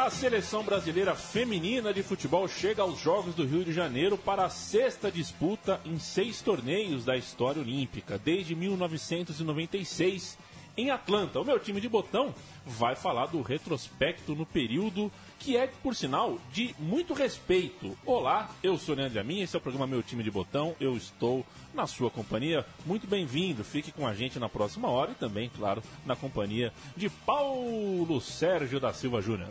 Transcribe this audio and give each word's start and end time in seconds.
A 0.00 0.08
seleção 0.08 0.62
brasileira 0.62 1.14
feminina 1.14 1.92
de 1.92 2.02
futebol 2.02 2.48
chega 2.48 2.80
aos 2.80 2.98
Jogos 2.98 3.34
do 3.34 3.44
Rio 3.44 3.62
de 3.62 3.70
Janeiro 3.70 4.16
para 4.16 4.46
a 4.46 4.48
sexta 4.48 5.12
disputa 5.12 5.78
em 5.84 5.98
seis 5.98 6.40
torneios 6.40 7.04
da 7.04 7.18
história 7.18 7.60
olímpica, 7.60 8.18
desde 8.18 8.54
1996, 8.54 10.38
em 10.74 10.90
Atlanta. 10.90 11.38
O 11.38 11.44
meu 11.44 11.58
time 11.58 11.82
de 11.82 11.88
botão 11.88 12.34
vai 12.64 12.96
falar 12.96 13.26
do 13.26 13.42
retrospecto 13.42 14.34
no 14.34 14.46
período 14.46 15.12
que 15.38 15.54
é, 15.54 15.66
por 15.66 15.94
sinal, 15.94 16.38
de 16.50 16.74
muito 16.78 17.12
respeito. 17.12 17.94
Olá, 18.06 18.50
eu 18.62 18.78
sou 18.78 18.94
Leandro 18.94 19.20
Amin, 19.20 19.42
esse 19.42 19.54
é 19.54 19.58
o 19.58 19.62
programa 19.62 19.86
Meu 19.86 20.02
Time 20.02 20.22
de 20.22 20.30
Botão, 20.30 20.74
eu 20.80 20.96
estou 20.96 21.44
na 21.74 21.86
sua 21.86 22.10
companhia. 22.10 22.64
Muito 22.86 23.06
bem-vindo, 23.06 23.62
fique 23.62 23.92
com 23.92 24.06
a 24.06 24.14
gente 24.14 24.38
na 24.38 24.48
próxima 24.48 24.88
hora 24.88 25.10
e 25.10 25.16
também, 25.16 25.50
claro, 25.54 25.82
na 26.06 26.16
companhia 26.16 26.72
de 26.96 27.10
Paulo 27.10 28.18
Sérgio 28.18 28.80
da 28.80 28.94
Silva 28.94 29.20
Júnior. 29.20 29.50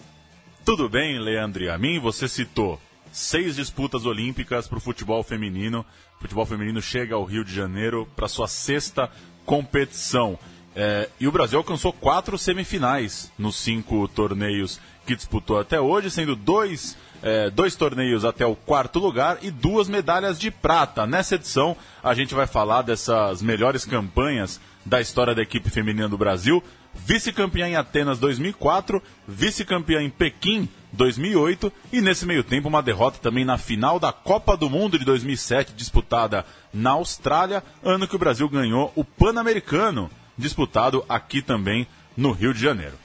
Tudo 0.66 0.88
bem, 0.88 1.20
Leandro 1.20 1.64
e 1.64 1.70
a 1.70 1.78
mim, 1.78 2.00
você 2.00 2.28
citou 2.28 2.80
seis 3.12 3.56
disputas 3.56 4.06
olímpicas 4.06 4.68
para 4.68 4.78
o 4.78 4.82
futebol 4.82 5.24
feminino. 5.24 5.86
O 6.18 6.22
futebol 6.22 6.46
feminino 6.46 6.82
chega 6.82 7.16
ao 7.16 7.24
Rio 7.24 7.44
de 7.44 7.54
Janeiro 7.54 8.08
para 8.16 8.28
sua 8.28 8.48
sexta 8.48 9.10
competição. 9.46 10.38
É, 10.76 11.10
e 11.20 11.28
o 11.28 11.32
Brasil 11.32 11.58
alcançou 11.58 11.92
quatro 11.92 12.38
semifinais 12.38 13.32
nos 13.38 13.56
cinco 13.56 14.08
torneios 14.08 14.80
que 15.06 15.16
disputou 15.16 15.60
até 15.60 15.82
hoje, 15.82 16.12
sendo 16.12 16.36
dois, 16.36 16.96
é, 17.22 17.50
dois 17.50 17.76
torneios 17.76 18.26
até 18.26 18.46
o 18.46 18.56
quarto 18.56 19.00
lugar 19.00 19.38
e 19.42 19.52
duas 19.52 19.88
medalhas 19.88 20.40
de 20.40 20.52
prata. 20.52 21.06
Nessa 21.06 21.36
edição, 21.36 21.76
a 22.04 22.14
gente 22.14 22.34
vai 22.34 22.48
falar 22.48 22.82
dessas 22.82 23.42
melhores 23.42 23.86
campanhas 23.86 24.60
da 24.86 25.02
história 25.02 25.36
da 25.36 25.42
equipe 25.42 25.70
feminina 25.70 26.08
do 26.08 26.18
Brasil 26.18 26.64
vice-campeã 26.94 27.68
em 27.68 27.76
Atenas 27.76 28.20
2004, 28.20 29.02
vice-campeã 29.28 30.02
em 30.02 30.10
Pequim 30.10 30.68
2008 30.92 31.72
e 31.94 32.02
nesse 32.02 32.26
meio 32.26 32.44
tempo 32.44 32.68
uma 32.68 32.82
derrota 32.82 33.20
também 33.20 33.46
na 33.46 33.58
final 33.58 34.00
da 34.00 34.12
Copa 34.12 34.58
do 34.58 34.70
Mundo 34.70 34.98
de 34.98 35.06
2007 35.06 35.74
disputada 35.74 36.46
na 36.74 36.92
Austrália, 36.92 37.64
ano 37.84 38.08
que 38.08 38.16
o 38.16 38.20
Brasil 38.20 38.50
ganhou 38.50 38.92
o 38.96 39.04
Pan-Americano 39.04 40.10
disputado 40.38 41.04
aqui 41.08 41.42
também 41.42 41.88
no 42.18 42.32
Rio 42.32 42.54
de 42.54 42.62
Janeiro. 42.62 42.98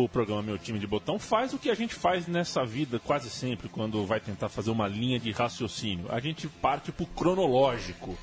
O 0.00 0.08
programa 0.08 0.42
Meu 0.42 0.56
Time 0.56 0.78
de 0.78 0.86
Botão 0.86 1.18
faz 1.18 1.52
o 1.52 1.58
que 1.58 1.68
a 1.68 1.74
gente 1.74 1.92
faz 1.92 2.28
nessa 2.28 2.64
vida 2.64 3.00
quase 3.00 3.28
sempre 3.28 3.68
quando 3.68 4.06
vai 4.06 4.20
tentar 4.20 4.48
fazer 4.48 4.70
uma 4.70 4.86
linha 4.86 5.18
de 5.18 5.32
raciocínio. 5.32 6.06
A 6.08 6.20
gente 6.20 6.46
parte 6.46 6.92
para 6.92 7.02
o 7.02 7.06
cronológico 7.06 8.16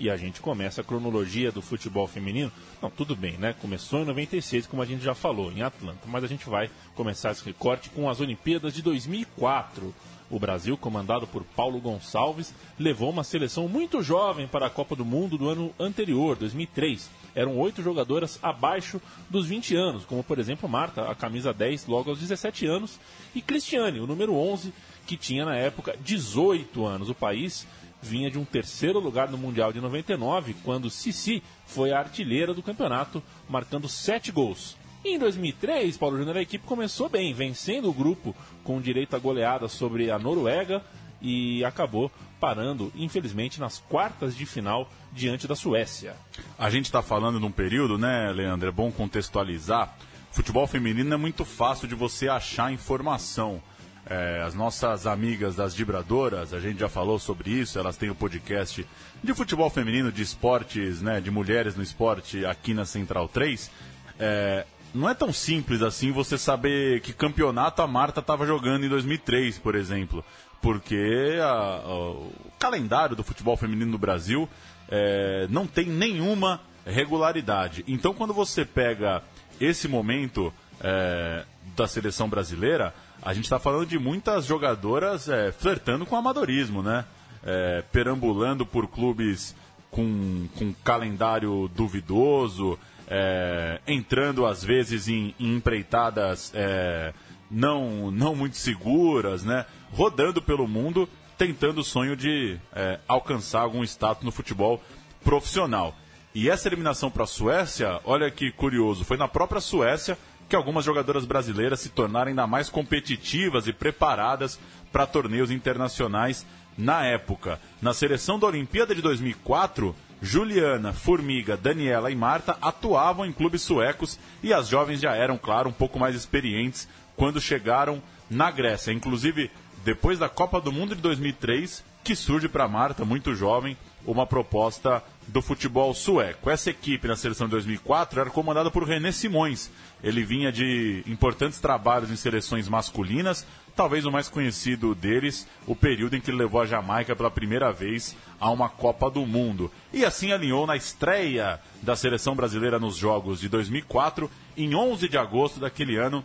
e 0.00 0.10
a 0.10 0.16
gente 0.16 0.40
começa 0.40 0.80
a 0.80 0.84
cronologia 0.84 1.52
do 1.52 1.62
futebol 1.62 2.08
feminino. 2.08 2.50
Não, 2.82 2.90
tudo 2.90 3.14
bem, 3.14 3.38
né? 3.38 3.54
Começou 3.62 4.00
em 4.00 4.04
96, 4.04 4.66
como 4.66 4.82
a 4.82 4.84
gente 4.84 5.04
já 5.04 5.14
falou, 5.14 5.52
em 5.52 5.62
Atlanta, 5.62 6.00
mas 6.06 6.24
a 6.24 6.26
gente 6.26 6.50
vai 6.50 6.68
começar 6.96 7.30
esse 7.30 7.44
recorte 7.44 7.88
com 7.90 8.10
as 8.10 8.20
Olimpíadas 8.20 8.74
de 8.74 8.82
2004. 8.82 9.94
O 10.28 10.40
Brasil, 10.40 10.76
comandado 10.76 11.26
por 11.26 11.44
Paulo 11.44 11.80
Gonçalves, 11.80 12.52
levou 12.78 13.10
uma 13.10 13.22
seleção 13.22 13.68
muito 13.68 14.02
jovem 14.02 14.48
para 14.48 14.66
a 14.66 14.70
Copa 14.70 14.96
do 14.96 15.04
Mundo 15.04 15.38
do 15.38 15.48
ano 15.48 15.72
anterior, 15.78 16.36
2003. 16.36 17.08
Eram 17.34 17.56
oito 17.58 17.80
jogadoras 17.82 18.38
abaixo 18.42 19.00
dos 19.30 19.46
20 19.46 19.76
anos, 19.76 20.04
como 20.04 20.24
por 20.24 20.38
exemplo 20.38 20.68
Marta, 20.68 21.08
a 21.08 21.14
camisa 21.14 21.52
10, 21.52 21.86
logo 21.86 22.10
aos 22.10 22.18
17 22.18 22.66
anos, 22.66 22.98
e 23.34 23.40
Cristiane, 23.40 24.00
o 24.00 24.06
número 24.06 24.34
11, 24.34 24.72
que 25.06 25.16
tinha 25.16 25.44
na 25.44 25.54
época 25.54 25.96
18 26.00 26.84
anos. 26.84 27.08
O 27.08 27.14
país 27.14 27.66
vinha 28.02 28.30
de 28.30 28.38
um 28.38 28.44
terceiro 28.44 28.98
lugar 28.98 29.30
no 29.30 29.38
Mundial 29.38 29.72
de 29.72 29.80
99, 29.80 30.56
quando 30.64 30.90
Sissi 30.90 31.42
foi 31.66 31.92
a 31.92 31.98
artilheira 31.98 32.52
do 32.52 32.62
campeonato, 32.62 33.22
marcando 33.48 33.88
sete 33.88 34.32
gols. 34.32 34.76
Em 35.08 35.20
2003, 35.20 35.96
Paulo 35.96 36.18
Júnior, 36.18 36.36
a 36.36 36.42
equipe 36.42 36.66
começou 36.66 37.08
bem, 37.08 37.32
vencendo 37.32 37.88
o 37.88 37.92
grupo 37.92 38.34
com 38.64 38.80
direito 38.80 39.18
goleada 39.20 39.68
sobre 39.68 40.10
a 40.10 40.18
Noruega 40.18 40.82
e 41.22 41.64
acabou 41.64 42.10
parando, 42.40 42.92
infelizmente, 42.96 43.60
nas 43.60 43.78
quartas 43.78 44.34
de 44.34 44.44
final 44.44 44.90
diante 45.12 45.46
da 45.46 45.54
Suécia. 45.54 46.16
A 46.58 46.68
gente 46.70 46.86
está 46.86 47.02
falando 47.02 47.38
de 47.38 47.46
um 47.46 47.52
período, 47.52 47.96
né, 47.96 48.32
Leandro? 48.32 48.68
É 48.68 48.72
bom 48.72 48.90
contextualizar. 48.90 49.96
Futebol 50.32 50.66
feminino 50.66 51.14
é 51.14 51.16
muito 51.16 51.44
fácil 51.44 51.86
de 51.86 51.94
você 51.94 52.28
achar 52.28 52.72
informação. 52.72 53.62
É, 54.06 54.42
as 54.44 54.54
nossas 54.54 55.06
amigas 55.06 55.54
das 55.54 55.72
vibradoras, 55.72 56.52
a 56.52 56.58
gente 56.58 56.80
já 56.80 56.88
falou 56.88 57.20
sobre 57.20 57.50
isso, 57.50 57.78
elas 57.78 57.96
têm 57.96 58.10
o 58.10 58.14
podcast 58.14 58.84
de 59.22 59.34
futebol 59.34 59.70
feminino, 59.70 60.10
de 60.10 60.22
esportes, 60.22 61.00
né, 61.00 61.20
de 61.20 61.30
mulheres 61.30 61.76
no 61.76 61.82
esporte 61.84 62.44
aqui 62.44 62.74
na 62.74 62.84
Central 62.84 63.28
3. 63.28 63.70
É, 64.18 64.66
não 64.94 65.08
é 65.08 65.14
tão 65.14 65.32
simples 65.32 65.82
assim 65.82 66.10
você 66.12 66.38
saber 66.38 67.00
que 67.00 67.12
campeonato 67.12 67.82
a 67.82 67.86
Marta 67.86 68.20
estava 68.20 68.46
jogando 68.46 68.84
em 68.84 68.88
2003, 68.88 69.58
por 69.58 69.74
exemplo, 69.74 70.24
porque 70.60 71.38
a, 71.40 71.46
a, 71.46 72.10
o 72.10 72.32
calendário 72.58 73.14
do 73.14 73.22
futebol 73.22 73.56
feminino 73.56 73.90
no 73.90 73.98
Brasil 73.98 74.48
é, 74.88 75.46
não 75.50 75.66
tem 75.66 75.86
nenhuma 75.86 76.60
regularidade. 76.84 77.84
Então, 77.86 78.14
quando 78.14 78.32
você 78.32 78.64
pega 78.64 79.22
esse 79.60 79.88
momento 79.88 80.52
é, 80.80 81.44
da 81.76 81.86
seleção 81.86 82.28
brasileira, 82.28 82.94
a 83.22 83.34
gente 83.34 83.44
está 83.44 83.58
falando 83.58 83.86
de 83.86 83.98
muitas 83.98 84.46
jogadoras 84.46 85.28
é, 85.28 85.50
flertando 85.50 86.06
com 86.06 86.14
o 86.14 86.18
amadorismo, 86.18 86.82
né? 86.82 87.04
É, 87.44 87.82
perambulando 87.92 88.66
por 88.66 88.88
clubes 88.88 89.54
com, 89.90 90.48
com 90.56 90.74
calendário 90.84 91.70
duvidoso, 91.74 92.78
é, 93.08 93.80
entrando 93.86 94.46
às 94.46 94.64
vezes 94.64 95.08
em, 95.08 95.34
em 95.38 95.56
empreitadas 95.56 96.52
é, 96.54 97.12
não, 97.50 98.10
não 98.10 98.34
muito 98.34 98.56
seguras, 98.56 99.44
né? 99.44 99.64
Rodando 99.92 100.42
pelo 100.42 100.66
mundo, 100.66 101.08
tentando 101.38 101.80
o 101.80 101.84
sonho 101.84 102.16
de 102.16 102.58
é, 102.74 102.98
alcançar 103.06 103.60
algum 103.60 103.84
status 103.84 104.24
no 104.24 104.32
futebol 104.32 104.82
profissional. 105.22 105.94
E 106.34 106.50
essa 106.50 106.68
eliminação 106.68 107.10
para 107.10 107.24
a 107.24 107.26
Suécia, 107.26 108.00
olha 108.04 108.30
que 108.30 108.50
curioso, 108.52 109.04
foi 109.04 109.16
na 109.16 109.28
própria 109.28 109.60
Suécia 109.60 110.18
que 110.48 110.54
algumas 110.54 110.84
jogadoras 110.84 111.24
brasileiras 111.24 111.80
se 111.80 111.88
tornaram 111.88 112.28
ainda 112.28 112.46
mais 112.46 112.68
competitivas 112.68 113.66
e 113.66 113.72
preparadas 113.72 114.60
para 114.92 115.06
torneios 115.06 115.50
internacionais 115.50 116.46
na 116.76 117.04
época. 117.04 117.60
Na 117.80 117.92
seleção 117.94 118.38
da 118.38 118.46
Olimpíada 118.46 118.94
de 118.94 119.02
2004, 119.02 119.94
Juliana, 120.20 120.92
Formiga, 120.92 121.56
Daniela 121.56 122.10
e 122.10 122.16
Marta 122.16 122.56
atuavam 122.60 123.26
em 123.26 123.32
clubes 123.32 123.62
suecos 123.62 124.18
e 124.42 124.52
as 124.52 124.68
jovens 124.68 125.00
já 125.00 125.14
eram, 125.14 125.36
claro, 125.36 125.68
um 125.68 125.72
pouco 125.72 125.98
mais 125.98 126.14
experientes 126.14 126.88
quando 127.16 127.40
chegaram 127.40 128.02
na 128.30 128.50
Grécia. 128.50 128.92
Inclusive, 128.92 129.50
depois 129.84 130.18
da 130.18 130.28
Copa 130.28 130.60
do 130.60 130.72
Mundo 130.72 130.94
de 130.94 131.02
2003, 131.02 131.84
que 132.02 132.16
surge 132.16 132.48
para 132.48 132.68
Marta, 132.68 133.04
muito 133.04 133.34
jovem, 133.34 133.76
uma 134.06 134.26
proposta 134.26 135.02
do 135.26 135.42
futebol 135.42 135.92
sueco. 135.92 136.48
Essa 136.48 136.70
equipe 136.70 137.08
na 137.08 137.16
seleção 137.16 137.46
de 137.48 137.50
2004 137.52 138.20
era 138.20 138.30
comandada 138.30 138.70
por 138.70 138.84
René 138.84 139.10
Simões. 139.10 139.70
Ele 140.02 140.24
vinha 140.24 140.52
de 140.52 141.02
importantes 141.06 141.58
trabalhos 141.58 142.10
em 142.10 142.16
seleções 142.16 142.68
masculinas, 142.68 143.44
talvez 143.76 144.06
o 144.06 144.10
mais 144.10 144.28
conhecido 144.28 144.94
deles, 144.94 145.46
o 145.66 145.76
período 145.76 146.16
em 146.16 146.20
que 146.20 146.30
ele 146.30 146.38
levou 146.38 146.62
a 146.62 146.66
Jamaica 146.66 147.14
pela 147.14 147.30
primeira 147.30 147.70
vez 147.70 148.16
a 148.40 148.50
uma 148.50 148.70
Copa 148.70 149.10
do 149.10 149.26
Mundo. 149.26 149.70
E 149.92 150.04
assim 150.04 150.32
alinhou 150.32 150.66
na 150.66 150.74
estreia 150.74 151.60
da 151.82 151.94
seleção 151.94 152.34
brasileira 152.34 152.78
nos 152.78 152.96
Jogos 152.96 153.38
de 153.38 153.48
2004, 153.50 154.30
em 154.56 154.74
11 154.74 155.08
de 155.08 155.18
agosto 155.18 155.60
daquele 155.60 155.96
ano, 155.96 156.24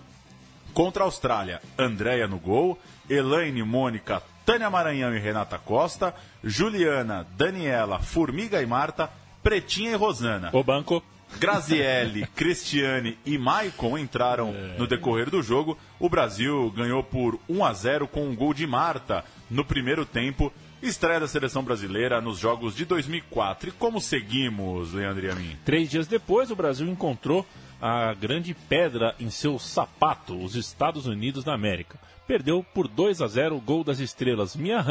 contra 0.74 1.04
a 1.04 1.06
Austrália. 1.06 1.62
Andréia 1.78 2.28
no 2.28 2.40
gol, 2.40 2.80
Elaine, 3.10 3.62
Mônica, 3.62 4.24
Tânia 4.46 4.70
Maranhão 4.70 5.14
e 5.14 5.20
Renata 5.20 5.58
Costa, 5.58 6.16
Juliana, 6.42 7.28
Daniela, 7.36 8.00
Formiga 8.00 8.62
e 8.62 8.66
Marta, 8.66 9.12
Pretinha 9.44 9.92
e 9.92 9.96
Rosana. 9.96 10.50
O 10.54 10.64
banco. 10.64 11.04
Grazielli, 11.39 12.28
Cristiane 12.36 13.18
e 13.25 13.38
Maicon 13.38 13.98
entraram 13.98 14.50
é. 14.50 14.78
no 14.78 14.88
decorrer 14.88 15.30
do 15.30 15.42
jogo. 15.42 15.78
O 16.00 16.10
Brasil 16.10 16.72
ganhou 16.75 17.04
por 17.04 17.39
1 17.50 17.66
a 17.66 17.74
0 17.74 18.07
com 18.07 18.28
um 18.28 18.36
gol 18.36 18.54
de 18.54 18.68
Marta 18.68 19.24
no 19.50 19.66
primeiro 19.66 20.06
tempo. 20.06 20.51
Estreia 20.81 21.19
da 21.19 21.28
seleção 21.28 21.63
brasileira 21.63 22.19
nos 22.19 22.39
Jogos 22.39 22.75
de 22.75 22.86
2004. 22.86 23.69
E 23.69 23.72
como 23.72 24.01
seguimos, 24.01 24.94
Leandro 24.94 25.25
e 25.25 25.30
a 25.30 25.36
mim? 25.36 25.56
Três 25.63 25.89
dias 25.89 26.07
depois, 26.07 26.50
o 26.50 26.56
Brasil 26.56 26.88
encontrou 26.88 27.45
a 27.81 28.13
grande 28.13 28.54
pedra 28.54 29.16
em 29.19 29.30
seu 29.31 29.57
sapato, 29.57 30.38
os 30.38 30.56
Estados 30.56 31.07
Unidos 31.07 31.44
da 31.44 31.54
América. 31.54 32.00
Perdeu 32.28 32.63
por 32.63 32.88
2 32.88 33.22
a 33.22 33.28
0 33.28 33.57
o 33.57 33.60
gol 33.60 33.83
das 33.83 34.00
estrelas 34.00 34.56
Mia 34.56 34.86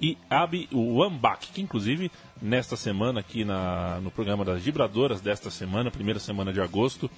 e 0.00 0.18
Abi 0.28 0.68
Wambach, 0.72 1.48
que 1.52 1.62
inclusive 1.62 2.10
nesta 2.40 2.76
semana 2.76 3.20
aqui 3.20 3.44
na, 3.44 4.00
no 4.02 4.10
programa 4.10 4.44
das 4.44 4.62
Vibradoras 4.62 5.20
desta 5.20 5.48
semana, 5.48 5.90
primeira 5.90 6.18
semana 6.18 6.52
de 6.52 6.60
agosto, 6.60 7.08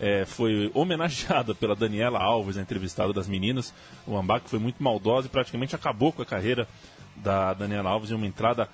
é, 0.00 0.24
foi 0.24 0.70
homenageada 0.74 1.54
pela 1.54 1.76
Daniela 1.76 2.18
Alves, 2.18 2.56
a 2.56 2.62
entrevistada 2.62 3.12
das 3.12 3.28
meninas. 3.28 3.74
O 4.06 4.14
Wambach 4.14 4.48
foi 4.48 4.58
muito 4.58 4.82
maldosa 4.82 5.26
e 5.26 5.30
praticamente 5.30 5.76
acabou 5.76 6.10
com 6.10 6.22
a 6.22 6.26
carreira 6.26 6.66
da 7.14 7.52
Daniela 7.52 7.90
Alves 7.90 8.10
em 8.10 8.14
uma 8.14 8.26
entrada 8.26 8.68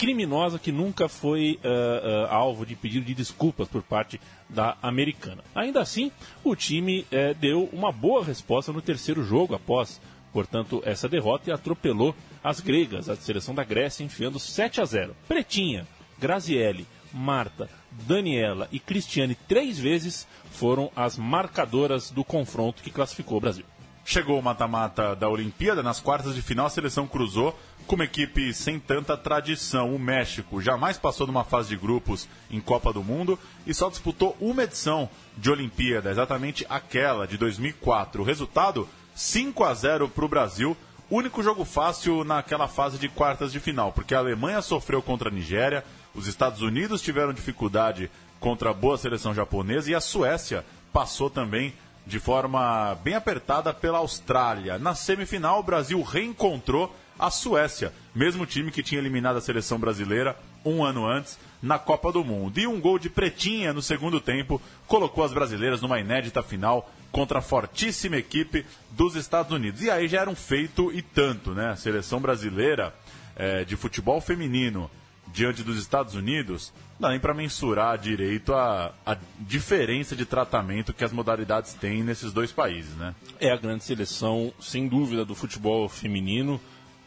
criminosa 0.00 0.58
que 0.58 0.72
nunca 0.72 1.10
foi 1.10 1.60
uh, 1.62 1.68
uh, 1.68 2.26
alvo 2.30 2.64
de 2.64 2.74
pedido 2.74 3.04
de 3.04 3.12
desculpas 3.12 3.68
por 3.68 3.82
parte 3.82 4.18
da 4.48 4.78
americana. 4.80 5.44
Ainda 5.54 5.78
assim, 5.82 6.10
o 6.42 6.56
time 6.56 7.02
uh, 7.02 7.34
deu 7.38 7.68
uma 7.70 7.92
boa 7.92 8.24
resposta 8.24 8.72
no 8.72 8.80
terceiro 8.80 9.22
jogo 9.22 9.54
após, 9.54 10.00
portanto, 10.32 10.82
essa 10.86 11.06
derrota 11.06 11.50
e 11.50 11.52
atropelou 11.52 12.14
as 12.42 12.60
gregas, 12.60 13.10
a 13.10 13.16
seleção 13.16 13.54
da 13.54 13.62
Grécia, 13.62 14.02
enfiando 14.02 14.38
7 14.38 14.80
a 14.80 14.86
0. 14.86 15.14
Pretinha, 15.28 15.86
Grazielli, 16.18 16.86
Marta, 17.12 17.68
Daniela 17.90 18.68
e 18.72 18.80
Cristiane 18.80 19.34
três 19.34 19.78
vezes 19.78 20.26
foram 20.50 20.90
as 20.96 21.18
marcadoras 21.18 22.10
do 22.10 22.24
confronto 22.24 22.82
que 22.82 22.90
classificou 22.90 23.36
o 23.36 23.40
Brasil. 23.42 23.66
Chegou 24.10 24.40
o 24.40 24.42
mata-mata 24.42 25.14
da 25.14 25.28
Olimpíada, 25.28 25.84
nas 25.84 26.00
quartas 26.00 26.34
de 26.34 26.42
final 26.42 26.66
a 26.66 26.68
seleção 26.68 27.06
cruzou 27.06 27.56
com 27.86 27.94
uma 27.94 28.02
equipe 28.02 28.52
sem 28.52 28.76
tanta 28.76 29.16
tradição. 29.16 29.94
O 29.94 30.00
México 30.00 30.60
jamais 30.60 30.98
passou 30.98 31.28
numa 31.28 31.44
fase 31.44 31.68
de 31.68 31.76
grupos 31.76 32.28
em 32.50 32.60
Copa 32.60 32.92
do 32.92 33.04
Mundo 33.04 33.38
e 33.64 33.72
só 33.72 33.88
disputou 33.88 34.36
uma 34.40 34.64
edição 34.64 35.08
de 35.36 35.48
Olimpíada, 35.48 36.10
exatamente 36.10 36.66
aquela 36.68 37.24
de 37.24 37.38
2004. 37.38 38.20
O 38.20 38.24
resultado: 38.24 38.88
5 39.14 39.62
a 39.62 39.72
0 39.74 40.08
para 40.08 40.24
o 40.24 40.28
Brasil. 40.28 40.76
Único 41.08 41.40
jogo 41.40 41.64
fácil 41.64 42.24
naquela 42.24 42.66
fase 42.66 42.98
de 42.98 43.08
quartas 43.08 43.52
de 43.52 43.60
final, 43.60 43.92
porque 43.92 44.16
a 44.16 44.18
Alemanha 44.18 44.60
sofreu 44.60 45.00
contra 45.00 45.28
a 45.28 45.32
Nigéria, 45.32 45.84
os 46.16 46.26
Estados 46.26 46.62
Unidos 46.62 47.00
tiveram 47.00 47.32
dificuldade 47.32 48.10
contra 48.40 48.70
a 48.70 48.74
boa 48.74 48.98
seleção 48.98 49.32
japonesa 49.32 49.88
e 49.88 49.94
a 49.94 50.00
Suécia 50.00 50.64
passou 50.92 51.30
também 51.30 51.72
de 52.10 52.18
forma 52.18 52.98
bem 53.04 53.14
apertada 53.14 53.72
pela 53.72 53.98
Austrália. 53.98 54.78
Na 54.78 54.94
semifinal, 54.94 55.60
o 55.60 55.62
Brasil 55.62 56.02
reencontrou 56.02 56.94
a 57.16 57.30
Suécia, 57.30 57.92
mesmo 58.14 58.44
time 58.44 58.72
que 58.72 58.82
tinha 58.82 59.00
eliminado 59.00 59.36
a 59.36 59.40
seleção 59.40 59.78
brasileira 59.78 60.36
um 60.64 60.84
ano 60.84 61.06
antes 61.06 61.38
na 61.62 61.78
Copa 61.78 62.10
do 62.10 62.24
Mundo. 62.24 62.58
E 62.58 62.66
um 62.66 62.80
gol 62.80 62.98
de 62.98 63.08
pretinha 63.08 63.72
no 63.72 63.80
segundo 63.80 64.20
tempo 64.20 64.60
colocou 64.86 65.22
as 65.22 65.32
brasileiras 65.32 65.80
numa 65.80 66.00
inédita 66.00 66.42
final 66.42 66.90
contra 67.12 67.38
a 67.38 67.42
fortíssima 67.42 68.16
equipe 68.16 68.66
dos 68.90 69.14
Estados 69.14 69.52
Unidos. 69.52 69.82
E 69.82 69.90
aí 69.90 70.08
já 70.08 70.20
era 70.20 70.30
um 70.30 70.34
feito 70.34 70.92
e 70.92 71.02
tanto, 71.02 71.52
né? 71.52 71.70
A 71.70 71.76
seleção 71.76 72.20
brasileira 72.20 72.92
é, 73.36 73.64
de 73.64 73.76
futebol 73.76 74.20
feminino 74.20 74.90
diante 75.32 75.62
dos 75.62 75.78
Estados 75.78 76.14
Unidos, 76.14 76.72
não 76.98 77.08
dá 77.08 77.10
nem 77.10 77.20
para 77.20 77.32
mensurar 77.32 77.98
direito 77.98 78.52
a, 78.54 78.92
a 79.06 79.16
diferença 79.38 80.14
de 80.14 80.24
tratamento 80.24 80.92
que 80.92 81.04
as 81.04 81.12
modalidades 81.12 81.74
têm 81.74 82.02
nesses 82.02 82.32
dois 82.32 82.52
países, 82.52 82.94
né? 82.96 83.14
É 83.38 83.50
a 83.50 83.56
grande 83.56 83.84
seleção, 83.84 84.52
sem 84.60 84.88
dúvida, 84.88 85.24
do 85.24 85.34
futebol 85.34 85.88
feminino 85.88 86.60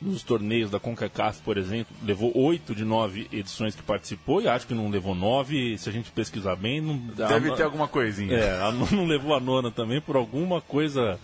nos 0.03 0.21
torneios 0.21 0.69
da 0.69 0.79
CONCACAF, 0.79 1.41
por 1.41 1.57
exemplo, 1.57 1.95
levou 2.03 2.31
oito 2.37 2.75
de 2.75 2.83
nove 2.83 3.27
edições 3.31 3.75
que 3.75 3.81
participou 3.81 4.41
e 4.41 4.47
acho 4.47 4.67
que 4.67 4.73
não 4.73 4.89
levou 4.89 5.15
nove. 5.15 5.77
Se 5.77 5.89
a 5.89 5.91
gente 5.91 6.11
pesquisar 6.11 6.55
bem, 6.55 6.81
não 6.81 6.97
deve 6.97 7.51
a, 7.51 7.55
ter 7.55 7.63
alguma 7.63 7.87
coisinha. 7.87 8.35
É, 8.35 8.59
não 8.91 9.05
levou 9.05 9.33
a 9.33 9.39
nona 9.39 9.71
também 9.71 10.01
por 10.01 10.15
alguma 10.15 10.59
coisa. 10.61 11.19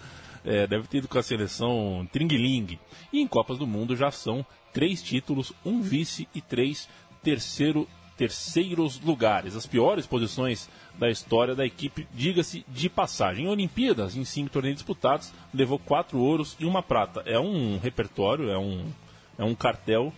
É, 0.45 0.65
deve 0.65 0.87
ter 0.87 0.99
ido 0.99 1.07
com 1.07 1.19
a 1.19 1.23
seleção 1.23 2.07
Tringuiling. 2.11 2.79
E 3.11 3.19
em 3.19 3.27
Copas 3.27 3.57
do 3.57 3.67
Mundo 3.67 3.95
já 3.95 4.09
são 4.09 4.45
três 4.73 5.01
títulos, 5.01 5.53
um 5.65 5.81
vice 5.81 6.27
e 6.33 6.41
três 6.41 6.87
terceiro 7.23 7.87
terceiros 8.19 8.99
lugares, 8.99 9.55
as 9.55 9.65
piores 9.65 10.05
posições 10.05 10.69
da 10.97 11.09
história 11.09 11.55
da 11.55 11.65
equipe, 11.65 12.05
diga-se 12.13 12.65
de 12.67 12.89
passagem. 12.89 13.45
Em 13.45 13.47
Olimpíadas, 13.47 14.17
em 14.17 14.25
cinco 14.25 14.49
torneios 14.49 14.75
disputados, 14.75 15.31
levou 15.53 15.79
quatro 15.79 16.19
ouros 16.19 16.57
e 16.59 16.65
uma 16.65 16.83
prata. 16.83 17.23
É 17.25 17.39
um 17.39 17.77
repertório, 17.77 18.49
é 18.49 18.57
um, 18.57 18.91
é 19.37 19.43
um 19.45 19.55
cartel 19.55 20.11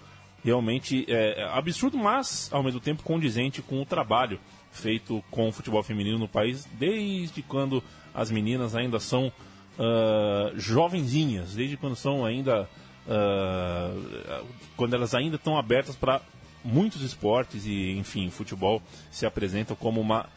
realmente 0.44 1.06
é, 1.08 1.48
absurdo, 1.54 1.96
mas 1.96 2.50
ao 2.52 2.64
mesmo 2.64 2.80
tempo 2.80 3.04
condizente 3.04 3.62
com 3.62 3.80
o 3.80 3.86
trabalho 3.86 4.40
feito 4.72 5.24
com 5.30 5.50
o 5.50 5.52
futebol 5.52 5.84
feminino 5.84 6.18
no 6.18 6.28
país 6.28 6.68
desde 6.80 7.44
quando 7.44 7.84
as 8.14 8.32
meninas 8.32 8.76
ainda 8.76 9.00
são 9.00 9.28
uh, 9.28 10.58
jovenzinhas, 10.58 11.54
desde 11.54 11.78
quando 11.78 11.96
são 11.96 12.26
ainda 12.26 12.68
uh, 13.08 14.46
quando 14.76 14.94
elas 14.94 15.14
ainda 15.14 15.36
estão 15.36 15.58
abertas 15.58 15.96
para 15.96 16.22
muitos 16.64 17.02
esportes 17.02 17.66
e, 17.66 17.92
enfim, 17.98 18.30
futebol 18.30 18.82
se 19.10 19.26
apresentam 19.26 19.76
como 19.76 20.00
uma 20.00 20.28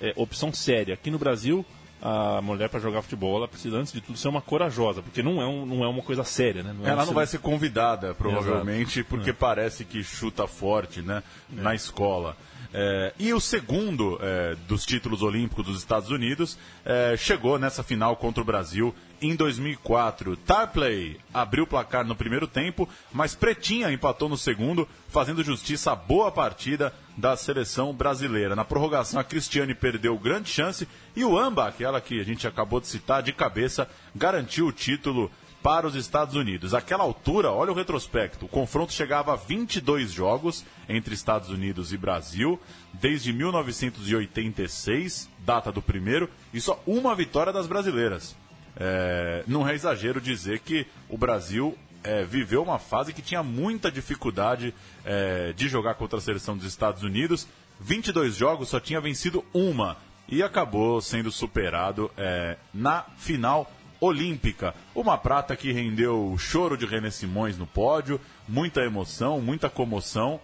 é, 0.00 0.12
opção 0.16 0.52
séria. 0.52 0.94
Aqui 0.94 1.10
no 1.10 1.18
Brasil, 1.18 1.64
a 2.00 2.40
mulher 2.42 2.68
para 2.68 2.80
jogar 2.80 3.02
futebol, 3.02 3.36
ela 3.36 3.48
precisa, 3.48 3.76
antes 3.76 3.92
de 3.92 4.00
tudo, 4.00 4.18
ser 4.18 4.28
uma 4.28 4.42
corajosa, 4.42 5.02
porque 5.02 5.22
não 5.22 5.40
é, 5.40 5.46
um, 5.46 5.64
não 5.64 5.84
é 5.84 5.88
uma 5.88 6.02
coisa 6.02 6.22
séria, 6.22 6.62
né? 6.62 6.74
Não 6.76 6.86
é 6.86 6.90
ela 6.90 7.06
não 7.06 7.14
vai 7.14 7.26
ser 7.26 7.38
convidada, 7.38 8.14
provavelmente, 8.14 9.00
Exato. 9.00 9.08
porque 9.08 9.30
é. 9.30 9.32
parece 9.32 9.84
que 9.84 10.02
chuta 10.04 10.46
forte, 10.46 11.00
né? 11.00 11.22
É. 11.56 11.60
Na 11.60 11.74
escola. 11.74 12.36
É, 12.76 13.14
e 13.18 13.32
o 13.32 13.40
segundo 13.40 14.18
é, 14.20 14.56
dos 14.66 14.84
títulos 14.84 15.22
olímpicos 15.22 15.64
dos 15.64 15.78
Estados 15.78 16.10
Unidos 16.10 16.58
é, 16.84 17.16
chegou 17.16 17.56
nessa 17.56 17.84
final 17.84 18.16
contra 18.16 18.42
o 18.42 18.44
Brasil 18.44 18.92
em 19.24 19.34
2004. 19.34 20.36
Tarpley 20.36 21.18
abriu 21.32 21.64
o 21.64 21.66
placar 21.66 22.04
no 22.04 22.14
primeiro 22.14 22.46
tempo, 22.46 22.88
mas 23.12 23.34
Pretinha 23.34 23.90
empatou 23.90 24.28
no 24.28 24.36
segundo, 24.36 24.86
fazendo 25.08 25.42
justiça 25.42 25.92
à 25.92 25.96
boa 25.96 26.30
partida 26.30 26.92
da 27.16 27.34
seleção 27.36 27.94
brasileira. 27.94 28.54
Na 28.54 28.64
prorrogação, 28.64 29.18
a 29.18 29.24
Cristiane 29.24 29.74
perdeu 29.74 30.18
grande 30.18 30.50
chance 30.50 30.86
e 31.16 31.24
o 31.24 31.38
Amba, 31.38 31.66
aquela 31.66 32.00
que 32.00 32.20
a 32.20 32.24
gente 32.24 32.46
acabou 32.46 32.80
de 32.80 32.86
citar 32.86 33.22
de 33.22 33.32
cabeça, 33.32 33.88
garantiu 34.14 34.66
o 34.66 34.72
título 34.72 35.30
para 35.62 35.86
os 35.86 35.94
Estados 35.94 36.34
Unidos. 36.34 36.74
Aquela 36.74 37.04
altura, 37.04 37.50
olha 37.50 37.72
o 37.72 37.74
retrospecto, 37.74 38.44
o 38.44 38.48
confronto 38.48 38.92
chegava 38.92 39.32
a 39.32 39.36
22 39.36 40.12
jogos 40.12 40.62
entre 40.86 41.14
Estados 41.14 41.48
Unidos 41.48 41.90
e 41.90 41.96
Brasil, 41.96 42.60
desde 42.92 43.32
1986, 43.32 45.30
data 45.38 45.72
do 45.72 45.80
primeiro, 45.80 46.28
e 46.52 46.60
só 46.60 46.82
uma 46.86 47.14
vitória 47.14 47.50
das 47.50 47.66
brasileiras. 47.66 48.36
É, 48.76 49.44
não 49.46 49.66
é 49.66 49.74
exagero 49.74 50.20
dizer 50.20 50.60
que 50.60 50.86
o 51.08 51.16
Brasil 51.16 51.76
é, 52.02 52.24
viveu 52.24 52.62
uma 52.62 52.78
fase 52.78 53.12
que 53.12 53.22
tinha 53.22 53.42
muita 53.42 53.90
dificuldade 53.90 54.74
é, 55.04 55.52
de 55.52 55.68
jogar 55.68 55.94
contra 55.94 56.18
a 56.18 56.22
seleção 56.22 56.56
dos 56.56 56.66
Estados 56.66 57.02
Unidos. 57.02 57.48
22 57.80 58.36
jogos, 58.36 58.68
só 58.68 58.78
tinha 58.78 59.00
vencido 59.00 59.44
uma 59.52 59.96
e 60.28 60.42
acabou 60.42 61.00
sendo 61.00 61.30
superado 61.30 62.10
é, 62.16 62.56
na 62.72 63.04
final 63.16 63.70
olímpica. 64.00 64.74
Uma 64.94 65.16
prata 65.16 65.56
que 65.56 65.72
rendeu 65.72 66.32
o 66.32 66.38
choro 66.38 66.76
de 66.76 66.86
René 66.86 67.10
Simões 67.10 67.56
no 67.56 67.66
pódio, 67.66 68.20
muita 68.46 68.82
emoção, 68.82 69.40
muita 69.40 69.70
comoção. 69.70 70.40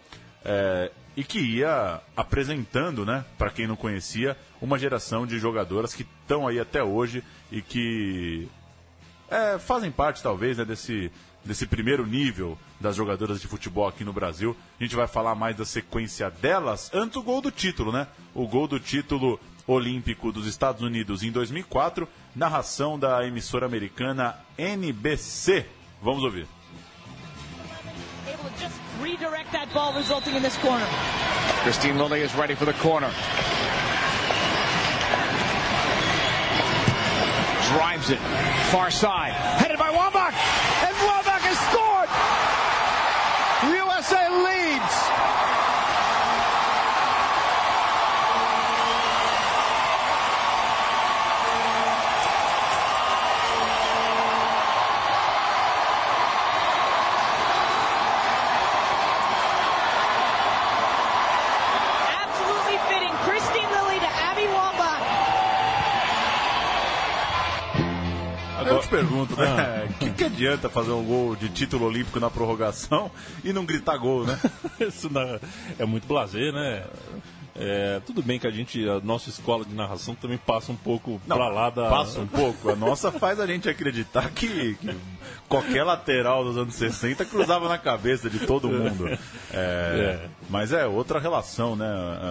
E 1.17 1.25
que 1.25 1.38
ia 1.38 2.00
apresentando, 2.17 3.05
né, 3.05 3.25
para 3.37 3.50
quem 3.50 3.67
não 3.67 3.76
conhecia, 3.76 4.37
uma 4.61 4.79
geração 4.79 5.26
de 5.26 5.38
jogadoras 5.38 5.95
que 5.95 6.02
estão 6.02 6.47
aí 6.47 6.59
até 6.59 6.83
hoje 6.83 7.23
e 7.50 7.61
que 7.61 8.49
é, 9.29 9.59
fazem 9.59 9.90
parte, 9.90 10.23
talvez, 10.23 10.59
né, 10.59 10.64
desse, 10.64 11.11
desse 11.45 11.67
primeiro 11.67 12.07
nível 12.07 12.59
das 12.81 12.97
jogadoras 12.97 13.40
de 13.40 13.47
futebol 13.47 13.87
aqui 13.87 14.05
no 14.05 14.12
Brasil. 14.12 14.57
A 14.79 14.83
gente 14.83 14.97
vai 14.97 15.07
falar 15.07 15.35
mais 15.35 15.57
da 15.57 15.64
sequência 15.64 16.31
delas 16.31 16.90
antes 16.93 17.17
o 17.17 17.23
gol 17.23 17.40
do 17.40 17.50
título, 17.50 17.93
né? 17.93 18.07
O 18.35 18.47
gol 18.47 18.67
do 18.67 18.81
título 18.81 19.38
olímpico 19.67 20.33
dos 20.33 20.47
Estados 20.47 20.83
Unidos 20.83 21.23
em 21.23 21.31
2004, 21.31 22.09
narração 22.35 22.99
da 22.99 23.26
emissora 23.26 23.67
americana 23.67 24.37
NBC. 24.59 25.67
Vamos 26.02 26.25
ouvir. 26.25 26.47
Redirect 29.00 29.52
that 29.52 29.73
ball 29.73 29.92
resulting 29.95 30.35
in 30.35 30.42
this 30.42 30.57
corner. 30.59 30.87
Christine 31.62 31.99
Lilly 31.99 32.21
is 32.21 32.35
ready 32.35 32.54
for 32.54 32.64
the 32.64 32.73
corner. 32.75 33.11
Drives 37.73 38.11
it. 38.11 38.19
Far 38.71 38.90
side. 38.90 39.33
Headed 39.33 39.78
by 39.78 39.90
Wambach. 39.90 40.20
Pergunto, 68.90 69.37
né? 69.37 69.88
O 69.90 69.94
que, 69.99 70.11
que 70.11 70.25
adianta 70.25 70.68
fazer 70.68 70.90
um 70.90 71.04
gol 71.04 71.37
de 71.37 71.49
título 71.49 71.87
olímpico 71.87 72.18
na 72.20 72.28
prorrogação 72.30 73.11
e 73.44 73.52
não 73.52 73.64
gritar 73.64 73.97
gol, 73.97 74.25
né? 74.26 74.38
Isso 74.80 75.09
não- 75.11 75.38
é 75.78 75.85
muito 75.87 76.06
blazer, 76.06 76.52
né? 76.52 76.85
É, 77.62 78.00
tudo 78.06 78.23
bem 78.23 78.38
que 78.38 78.47
a 78.47 78.50
gente, 78.50 78.88
a 78.88 79.00
nossa 79.00 79.28
escola 79.28 79.64
de 79.64 79.75
narração 79.75 80.14
também 80.14 80.38
passa 80.38 80.70
um 80.73 80.76
pouco 80.76 81.20
pra 81.26 81.49
lá 81.49 81.68
da. 81.68 81.90
Passa 81.90 82.20
um 82.20 82.26
pouco. 82.26 82.70
A 82.70 82.76
nossa 82.76 83.11
faz 83.12 83.38
a 83.40 83.47
gente 83.47 83.68
acreditar 83.68 84.30
que, 84.30 84.76
que 84.76 84.97
qualquer 85.49 85.82
lateral 85.85 86.44
dos 86.44 86.56
anos 86.56 86.75
60 86.76 87.25
cruzava 87.26 87.68
na 87.68 87.76
cabeça 87.76 88.30
de 88.30 88.38
todo 88.47 88.68
mundo. 88.68 89.09
É, 89.09 89.18
É. 89.52 90.28
Mas 90.49 90.73
é 90.73 90.87
outra 90.87 91.18
relação, 91.18 91.75
né? 91.76 91.87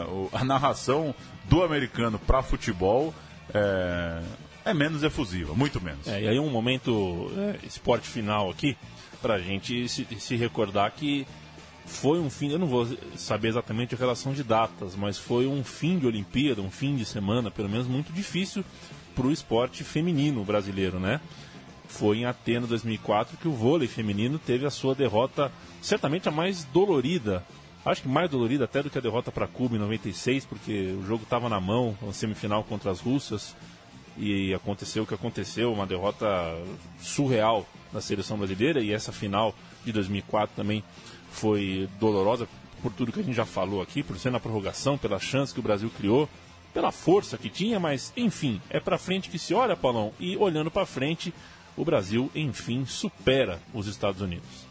O- 0.08 0.30
A 0.34 0.44
narração 0.44 1.14
do 1.46 1.64
americano 1.64 2.18
para 2.18 2.42
futebol 2.42 3.14
é, 3.54 4.20
é 4.66 4.74
menos 4.74 5.04
efusiva, 5.04 5.54
muito 5.54 5.82
menos. 5.82 6.08
É, 6.08 6.24
e 6.24 6.28
aí 6.28 6.40
um 6.40 6.50
momento 6.50 7.32
é, 7.38 7.66
esporte 7.66 8.08
final 8.08 8.50
aqui, 8.50 8.78
pra 9.22 9.40
gente 9.40 9.88
se, 9.88 10.08
se 10.20 10.36
recordar 10.36 10.92
que 10.92 11.26
foi 11.86 12.20
um 12.20 12.30
fim, 12.30 12.52
eu 12.52 12.60
não 12.60 12.68
vou 12.68 12.88
saber 13.18 13.50
exatamente 13.50 13.96
a 13.96 13.98
relação 13.98 14.32
de 14.32 14.44
datas, 14.44 14.96
mas 14.96 15.18
foi 15.18 15.48
um 15.48 15.64
fim 15.64 15.98
de 15.98 16.06
Olimpíada, 16.06 16.62
um 16.62 16.70
fim 16.70 16.96
de 16.96 17.04
semana, 17.04 17.50
pelo 17.50 17.68
menos, 17.68 17.88
muito 17.88 18.14
difícil 18.14 18.64
para 19.16 19.26
o 19.26 19.32
esporte 19.32 19.84
feminino 19.84 20.44
brasileiro, 20.46 21.00
né? 21.00 21.20
Foi 21.88 22.20
em 22.20 22.26
Atenas 22.26 22.70
2004 22.70 23.38
que 23.38 23.48
o 23.48 23.52
vôlei 23.52 23.88
feminino 23.88 24.38
teve 24.38 24.66
a 24.66 24.70
sua 24.70 24.94
derrota, 24.94 25.52
certamente 25.82 26.30
a 26.30 26.32
mais 26.32 26.64
dolorida, 26.66 27.44
acho 27.84 28.04
que 28.04 28.08
mais 28.08 28.30
dolorida 28.30 28.66
até 28.66 28.84
do 28.84 28.90
que 28.90 28.98
a 28.98 29.02
derrota 29.02 29.32
para 29.32 29.48
Cuba 29.48 29.76
em 29.76 29.80
96, 29.80 30.46
porque 30.46 30.96
o 31.00 31.06
jogo 31.06 31.24
estava 31.24 31.50
na 31.50 31.60
mão, 31.60 31.98
a 32.08 32.14
semifinal 32.14 32.64
contra 32.64 32.92
as 32.92 33.00
russas, 33.00 33.56
e 34.20 34.54
aconteceu 34.54 35.04
o 35.04 35.08
que 35.08 35.14
aconteceu, 35.14 35.72
uma 35.72 35.88
derrota 35.88 36.28
surreal 37.00 37.66
da 37.92 38.02
seleção 38.02 38.38
brasileira 38.38 38.82
e 38.82 38.92
essa 38.92 39.12
final 39.12 39.56
de 39.84 39.92
2004 39.92 40.56
também 40.56 40.84
foi 41.32 41.88
dolorosa 42.00 42.48
por 42.82 42.92
tudo 42.92 43.12
que 43.12 43.20
a 43.20 43.24
gente 43.24 43.36
já 43.36 43.46
falou 43.46 43.82
aqui, 43.82 44.04
por 44.04 44.18
ser 44.18 44.32
na 44.32 44.40
prorrogação, 44.40 44.98
pela 44.98 45.20
chance 45.20 45.54
que 45.54 45.60
o 45.60 45.64
Brasil 45.64 45.90
criou, 45.98 46.30
pela 46.74 46.92
força 46.92 47.38
que 47.38 47.50
tinha, 47.50 47.80
mas 47.80 48.14
enfim, 48.16 48.62
é 48.70 48.80
pra 48.80 48.98
frente 48.98 49.30
que 49.30 49.40
se 49.40 49.54
olha, 49.54 49.76
Paulão, 49.76 50.14
e 50.20 50.38
olhando 50.38 50.70
pra 50.70 50.86
frente, 50.86 51.34
o 51.76 51.86
Brasil 51.86 52.30
enfim 52.36 52.86
supera 52.86 53.60
os 53.74 53.88
Estados 53.88 54.22
Unidos. 54.22 54.68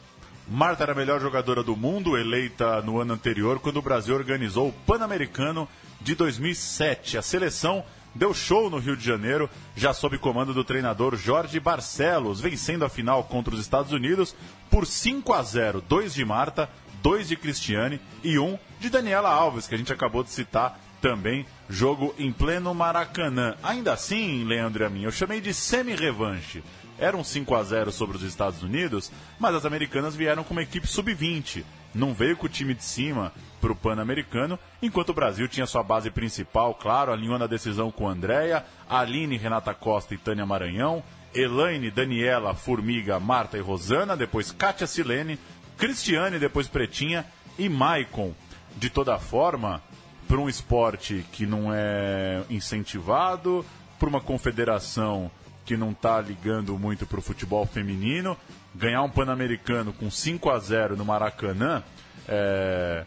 Marta 0.50 0.83
era 0.83 0.93
a 0.93 0.97
melhor 0.97 1.21
jogadora 1.21 1.62
do 1.62 1.76
mundo, 1.76 2.17
eleita 2.17 2.81
no 2.81 2.99
ano 2.99 3.12
anterior, 3.12 3.61
quando 3.61 3.78
o 3.78 3.83
Brasil 3.83 4.14
organizou 4.14 4.69
o 4.69 4.73
Pan-Americano 4.73 5.69
de 6.00 6.14
2007. 6.14 7.19
A 7.19 7.23
seleção 7.23 7.85
deu 8.19 8.35
show 8.35 8.69
no 8.69 8.79
Rio 8.79 8.97
de 8.97 9.05
Janeiro, 9.05 9.49
já 9.77 9.95
sob 9.95 10.19
comando 10.19 10.53
do 10.53 10.65
treinador 10.65 11.17
Jorge 11.17 11.61
Barcelos, 11.61 12.41
vencendo 12.41 12.85
a 12.85 12.89
final 12.89 13.23
contra 13.25 13.55
os 13.55 13.61
Estados 13.61 13.93
Unidos 13.93 14.35
por 14.69 14.87
5 14.87 15.33
a 15.33 15.43
0. 15.43 15.81
Dois 15.89 16.13
de 16.13 16.25
Marta, 16.25 16.69
dois 17.01 17.29
de 17.29 17.37
Cristiane 17.37 18.01
e 18.23 18.39
um 18.39 18.59
de 18.81 18.91
Daniela 18.91 19.31
Alves, 19.31 19.69
que 19.69 19.75
a 19.75 19.79
gente 19.79 19.93
acabou 19.93 20.25
de 20.25 20.31
citar 20.31 20.81
também. 21.01 21.47
Jogo 21.71 22.13
em 22.19 22.33
pleno 22.33 22.75
Maracanã. 22.75 23.55
Ainda 23.63 23.93
assim, 23.93 24.45
Leandro 24.45 24.83
e 24.83 24.87
a 24.87 24.91
mim, 24.91 25.05
eu 25.05 25.13
chamei 25.13 25.41
de 25.41 25.55
semi-revanche. 25.55 26.63
Era 26.99 27.17
um 27.17 27.23
5 27.23 27.55
a 27.55 27.63
0 27.63 27.93
sobre 27.93 28.17
os 28.17 28.25
Estados 28.25 28.65
Unidos, 28.65 29.13
mas 29.39 29.55
as 29.55 29.65
americanas 29.65 30.17
vieram 30.17 30.43
com 30.43 30.53
uma 30.53 30.63
equipe 30.63 30.89
sub-20. 30.89 31.65
Não 31.95 32.12
veio 32.12 32.37
com 32.37 32.47
o 32.47 32.50
time 32.50 32.75
de 32.75 32.85
cima 32.85 33.33
para 33.61 33.73
o 33.73 33.76
Pan-Americano, 33.76 34.59
enquanto 34.80 35.09
o 35.11 35.14
Brasil 35.14 35.49
tinha 35.49 35.66
sua 35.66 35.83
base 35.83 36.11
principal, 36.11 36.75
claro, 36.75 37.12
alinhou 37.12 37.38
na 37.38 37.47
decisão 37.47 37.90
com 37.90 38.09
Andréia, 38.09 38.64
Aline, 38.88 39.37
Renata 39.37 39.75
Costa 39.75 40.14
e 40.14 40.18
Tânia 40.18 40.47
Maranhão, 40.47 41.02
Elaine, 41.35 41.90
Daniela, 41.90 42.54
Formiga, 42.54 43.18
Marta 43.18 43.59
e 43.59 43.61
Rosana, 43.61 44.16
depois 44.16 44.52
Kátia 44.52 44.87
Silene, 44.87 45.38
Cristiane, 45.76 46.38
depois 46.38 46.68
Pretinha 46.68 47.25
e 47.59 47.68
Maicon. 47.68 48.33
De 48.76 48.88
toda 48.88 49.18
forma, 49.18 49.83
para 50.26 50.38
um 50.38 50.49
esporte 50.49 51.25
que 51.33 51.47
não 51.47 51.73
é 51.73 52.42
incentivado, 52.49 53.64
para 53.99 54.09
uma 54.09 54.21
confederação 54.21 55.30
que 55.64 55.76
não 55.76 55.90
está 55.90 56.21
ligando 56.21 56.78
muito 56.78 57.07
para 57.07 57.18
o 57.18 57.23
futebol 57.23 57.66
feminino, 57.66 58.37
ganhar 58.75 59.03
um 59.03 59.11
Pan-Americano 59.11 59.93
com 59.93 60.11
5 60.11 60.51
a 60.51 60.59
0 60.59 60.97
no 60.97 61.05
Maracanã 61.05 61.83
é, 62.29 63.05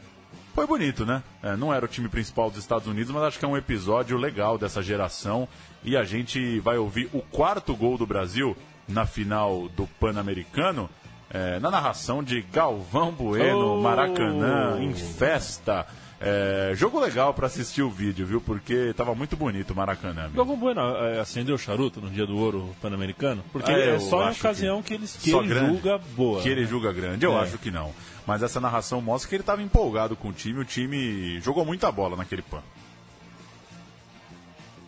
foi 0.54 0.68
bonito, 0.68 1.06
né? 1.06 1.24
É, 1.42 1.56
não 1.56 1.74
era 1.74 1.86
o 1.86 1.88
time 1.88 2.10
principal 2.10 2.50
dos 2.50 2.60
Estados 2.60 2.88
Unidos, 2.88 3.12
mas 3.12 3.24
acho 3.24 3.40
que 3.40 3.46
é 3.46 3.48
um 3.48 3.56
episódio 3.56 4.18
legal 4.18 4.58
dessa 4.58 4.82
geração. 4.82 5.48
E 5.84 5.96
a 5.96 6.04
gente 6.04 6.60
vai 6.60 6.78
ouvir 6.78 7.10
o 7.14 7.22
quarto 7.22 7.76
gol 7.76 7.98
do 7.98 8.06
Brasil 8.06 8.56
na 8.88 9.06
final 9.06 9.70
do 9.70 9.88
Pan-Americano. 10.00 10.90
é, 11.34 11.60
na 11.62 11.72
narração 11.72 12.22
de 12.22 12.42
Galvão 12.42 13.14
Bueno, 13.14 13.76
Oh! 13.76 13.82
Maracanã, 13.82 14.78
em 14.82 14.94
festa. 14.94 15.88
É, 16.24 16.74
jogo 16.76 17.00
legal 17.00 17.34
para 17.34 17.48
assistir 17.48 17.82
o 17.82 17.90
vídeo, 17.90 18.28
viu? 18.28 18.40
Porque 18.40 18.94
tava 18.96 19.16
muito 19.16 19.36
bonito 19.36 19.72
o 19.72 19.76
Maracanã. 19.76 20.24
meu. 20.28 20.46
Galvão 20.46 20.56
Bueno 20.56 20.80
é, 20.98 21.20
acendeu 21.20 21.56
o 21.56 21.58
charuto 21.58 22.00
no 22.00 22.12
dia 22.12 22.28
do 22.28 22.38
ouro 22.38 22.76
pan-americano? 22.80 23.44
Porque 23.52 23.72
Ah, 23.72 23.78
eu 23.80 23.96
é 23.96 24.00
só 24.00 24.24
acho 24.26 24.40
ocasião 24.40 24.84
que- 24.84 24.90
que, 24.90 24.94
eles, 24.94 25.18
que 25.20 25.32
ele 25.32 25.48
grande. 25.48 25.74
julga 25.74 25.98
boa. 25.98 26.42
Que 26.44 26.50
ele 26.50 26.64
julga 26.68 26.94
grande, 26.94 27.26
eu 27.26 27.34
É. 27.34 27.42
acho 27.42 27.58
que 27.58 27.72
não. 27.72 27.92
Mas 28.28 28.44
essa 28.44 28.60
narração 28.62 29.02
mostra 29.02 29.28
que 29.30 29.36
ele 29.36 29.42
estava 29.42 29.64
empolgado 29.64 30.16
com 30.16 30.28
o 30.30 30.34
time. 30.34 30.60
O 30.60 30.66
time 30.66 31.40
jogou 31.42 31.66
muita 31.66 31.92
bola 31.92 32.16
naquele 32.16 32.44
pan. 32.44 32.62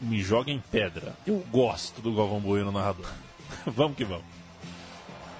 me 0.01 0.21
joga 0.21 0.51
em 0.51 0.59
pedra. 0.71 1.15
Eu 1.25 1.37
gosto 1.49 2.01
do 2.01 2.13
Galvão 2.13 2.39
Bueno 2.41 2.71
narrador. 2.73 3.05
vamos 3.65 3.95
que 3.95 4.03
vamos. 4.03 4.25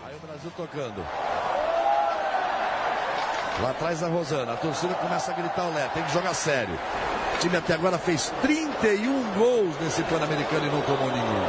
Aí 0.06 0.16
o 0.16 0.26
Brasil 0.26 0.52
tocando. 0.56 1.06
Lá 3.62 3.70
atrás 3.70 4.02
a 4.04 4.08
Rosana. 4.08 4.54
A 4.54 4.58
torcida 4.58 4.94
começa 4.96 5.32
a 5.32 5.34
gritar 5.36 5.64
o 5.66 5.74
Lé. 5.74 5.88
Tem 5.94 6.04
que 6.04 6.14
jogar 6.14 6.34
sério. 6.34 6.78
O 7.36 7.38
time 7.40 7.58
até 7.58 7.74
agora 7.74 7.98
fez 7.98 8.34
31 8.42 9.34
gols 9.34 9.76
nesse 9.82 10.02
Pan-Americano 10.04 10.66
e 10.66 10.70
não 10.70 10.82
tomou 10.82 11.12
nenhum. 11.12 11.46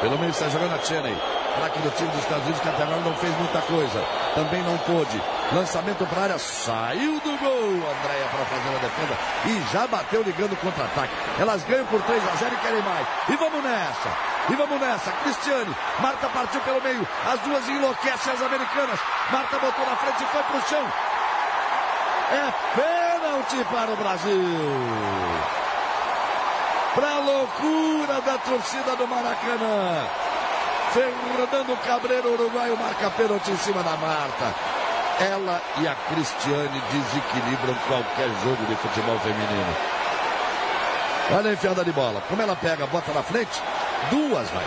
Pelo 0.00 0.18
menos 0.18 0.36
está 0.36 0.48
jogando 0.48 0.74
a 0.74 0.78
Cheney. 0.78 1.16
Craque 1.56 1.78
do 1.80 1.90
time 1.90 2.08
dos 2.10 2.20
Estados 2.20 2.44
Unidos 2.44 2.60
que 2.60 2.68
até 2.68 2.82
agora 2.84 3.00
não 3.00 3.14
fez 3.14 3.36
muita 3.36 3.60
coisa. 3.62 4.04
Também 4.34 4.62
não 4.62 4.78
pôde. 4.78 5.20
Lançamento 5.52 6.06
para 6.06 6.20
a 6.20 6.22
área. 6.24 6.38
Saiu 6.38 7.20
do 7.20 7.38
gol. 7.38 7.74
Andréia 7.74 8.26
para 8.30 8.44
fazer 8.46 8.68
a 8.68 8.78
defesa. 8.78 9.18
E 9.46 9.72
já 9.72 9.86
bateu 9.86 10.22
ligando 10.22 10.52
o 10.52 10.56
contra-ataque. 10.56 11.12
Elas 11.38 11.64
ganham 11.64 11.86
por 11.86 12.00
3 12.02 12.22
a 12.22 12.36
0 12.36 12.54
e 12.54 12.58
querem 12.58 12.82
mais. 12.82 13.06
E 13.28 13.36
vamos 13.36 13.62
nessa. 13.64 14.29
E 14.50 14.56
vamos 14.56 14.80
nessa. 14.80 15.12
Cristiane. 15.12 15.76
Marta 16.00 16.28
partiu 16.28 16.60
pelo 16.62 16.82
meio. 16.82 17.06
As 17.32 17.40
duas 17.40 17.68
enlouquecem 17.68 18.32
as 18.32 18.42
americanas. 18.42 18.98
Marta 19.30 19.58
botou 19.58 19.86
na 19.86 19.96
frente 19.96 20.22
e 20.22 20.26
foi 20.26 20.42
pro 20.42 20.68
chão. 20.68 20.92
É 22.32 22.52
pênalti 22.74 23.64
para 23.72 23.90
o 23.92 23.96
Brasil. 23.96 24.40
Para 26.94 27.18
loucura 27.18 28.20
da 28.22 28.38
torcida 28.38 28.96
do 28.96 29.06
Maracanã. 29.06 30.06
Fernando 30.92 31.78
Cabreiro, 31.84 32.32
uruguaio, 32.32 32.76
marca 32.76 33.10
pênalti 33.10 33.52
em 33.52 33.56
cima 33.58 33.82
da 33.84 33.96
Marta. 33.96 34.54
Ela 35.20 35.62
e 35.78 35.86
a 35.86 35.94
Cristiane 35.94 36.82
desequilibram 36.90 37.74
qualquer 37.86 38.28
jogo 38.42 38.66
de 38.66 38.74
futebol 38.74 39.18
feminino. 39.20 39.76
Olha 41.32 41.50
a 41.50 41.52
enfiada 41.52 41.84
de 41.84 41.92
bola. 41.92 42.20
Como 42.28 42.42
ela 42.42 42.56
pega, 42.56 42.86
bota 42.88 43.12
na 43.12 43.22
frente, 43.22 43.62
duas 44.10 44.48
vai. 44.50 44.64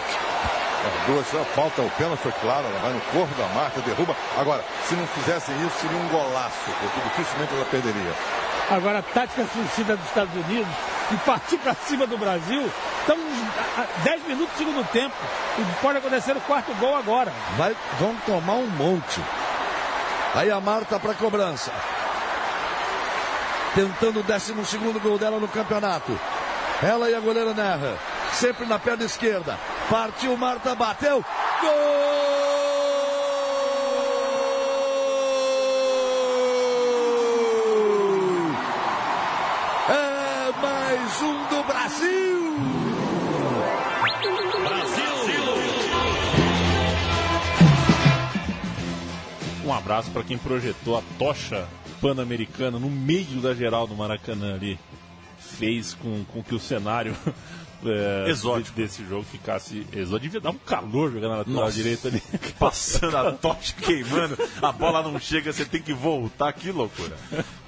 Duas 1.08 1.26
só 1.28 1.44
falta 1.56 1.82
o 1.82 1.90
pênalti, 1.92 2.20
foi 2.20 2.32
claro, 2.42 2.66
ela 2.68 2.80
vai 2.80 2.94
no 2.94 3.02
corpo 3.02 3.34
da 3.36 3.48
Marta, 3.50 3.80
derruba. 3.82 4.16
Agora, 4.38 4.64
se 4.88 4.96
não 4.96 5.08
fizessem 5.08 5.56
isso, 5.66 5.80
seria 5.80 5.98
um 5.98 6.08
golaço, 6.10 6.72
porque 6.80 7.00
dificilmente 7.10 7.54
ela 7.54 7.66
perderia. 7.66 8.14
Agora, 8.70 9.00
a 9.00 9.02
tática 9.02 9.46
suicida 9.54 9.96
dos 9.96 10.06
Estados 10.08 10.34
Unidos 10.34 10.68
de 11.10 11.18
partir 11.18 11.58
para 11.58 11.74
cima 11.74 12.08
do 12.08 12.18
Brasil. 12.18 12.70
Estamos 13.02 13.26
a 13.78 14.04
10 14.04 14.28
minutos 14.28 14.54
do 14.54 14.58
segundo 14.58 14.88
tempo. 14.92 15.16
E 15.58 15.82
pode 15.82 15.98
acontecer 15.98 16.36
o 16.36 16.42
quarto 16.42 16.74
gol 16.76 16.96
agora. 16.96 17.32
Vai, 17.58 17.76
vão 18.00 18.16
tomar 18.26 18.54
um 18.54 18.68
monte. 18.68 19.22
Aí 20.36 20.50
a 20.50 20.60
Marta 20.60 21.00
para 21.00 21.14
cobrança. 21.14 21.72
Tentando 23.76 24.22
o 24.22 24.24
12 24.24 24.54
gol 25.02 25.18
dela 25.18 25.40
no 25.40 25.48
campeonato. 25.48 26.18
Ela 26.82 27.10
e 27.10 27.16
a 27.16 27.20
goleira 27.20 27.54
Nerra. 27.54 27.98
Sempre 28.34 28.66
na 28.66 28.80
perna 28.80 29.06
esquerda. 29.06 29.58
Partiu 29.90 30.36
Marta, 30.36 30.76
bateu. 30.76 31.24
Gol! 31.62 31.70
É 39.90 40.62
mais 40.62 41.22
um 41.22 41.48
do 41.48 41.64
Brasil! 41.64 42.34
Um 49.66 49.74
abraço 49.74 50.12
para 50.12 50.24
quem 50.24 50.38
projetou 50.38 50.98
a 50.98 51.04
tocha 51.18 51.68
pan-americana 52.02 52.78
no 52.78 52.90
meio 52.90 53.40
da 53.40 53.54
geral 53.54 53.88
do 53.88 53.96
Maracanã 53.96 54.56
ali. 54.56 54.78
fez 55.38 55.94
com, 55.94 56.24
com 56.26 56.44
que 56.44 56.56
o 56.56 56.60
cenário 56.60 57.16
é, 57.86 58.30
Exótico. 58.30 58.76
desse 58.76 59.06
jogo 59.06 59.24
ficasse 59.24 59.86
exótico. 59.94 60.20
Devia 60.20 60.42
dar 60.42 60.52
um 60.52 60.58
calor 60.58 61.12
jogando 61.12 61.32
na 61.32 61.38
lateral 61.38 61.62
Nossa. 61.62 61.76
direita 61.76 62.08
ali. 62.08 62.22
Passando 62.60 63.18
a 63.18 63.32
tocha 63.32 63.74
queimando, 63.82 64.38
a 64.62 64.72
bola 64.72 65.02
não 65.04 65.20
chega, 65.20 65.52
você 65.52 65.66
tem 65.66 65.82
que 65.82 65.94
voltar, 65.94 66.54
que 66.54 66.72
loucura. 66.72 67.16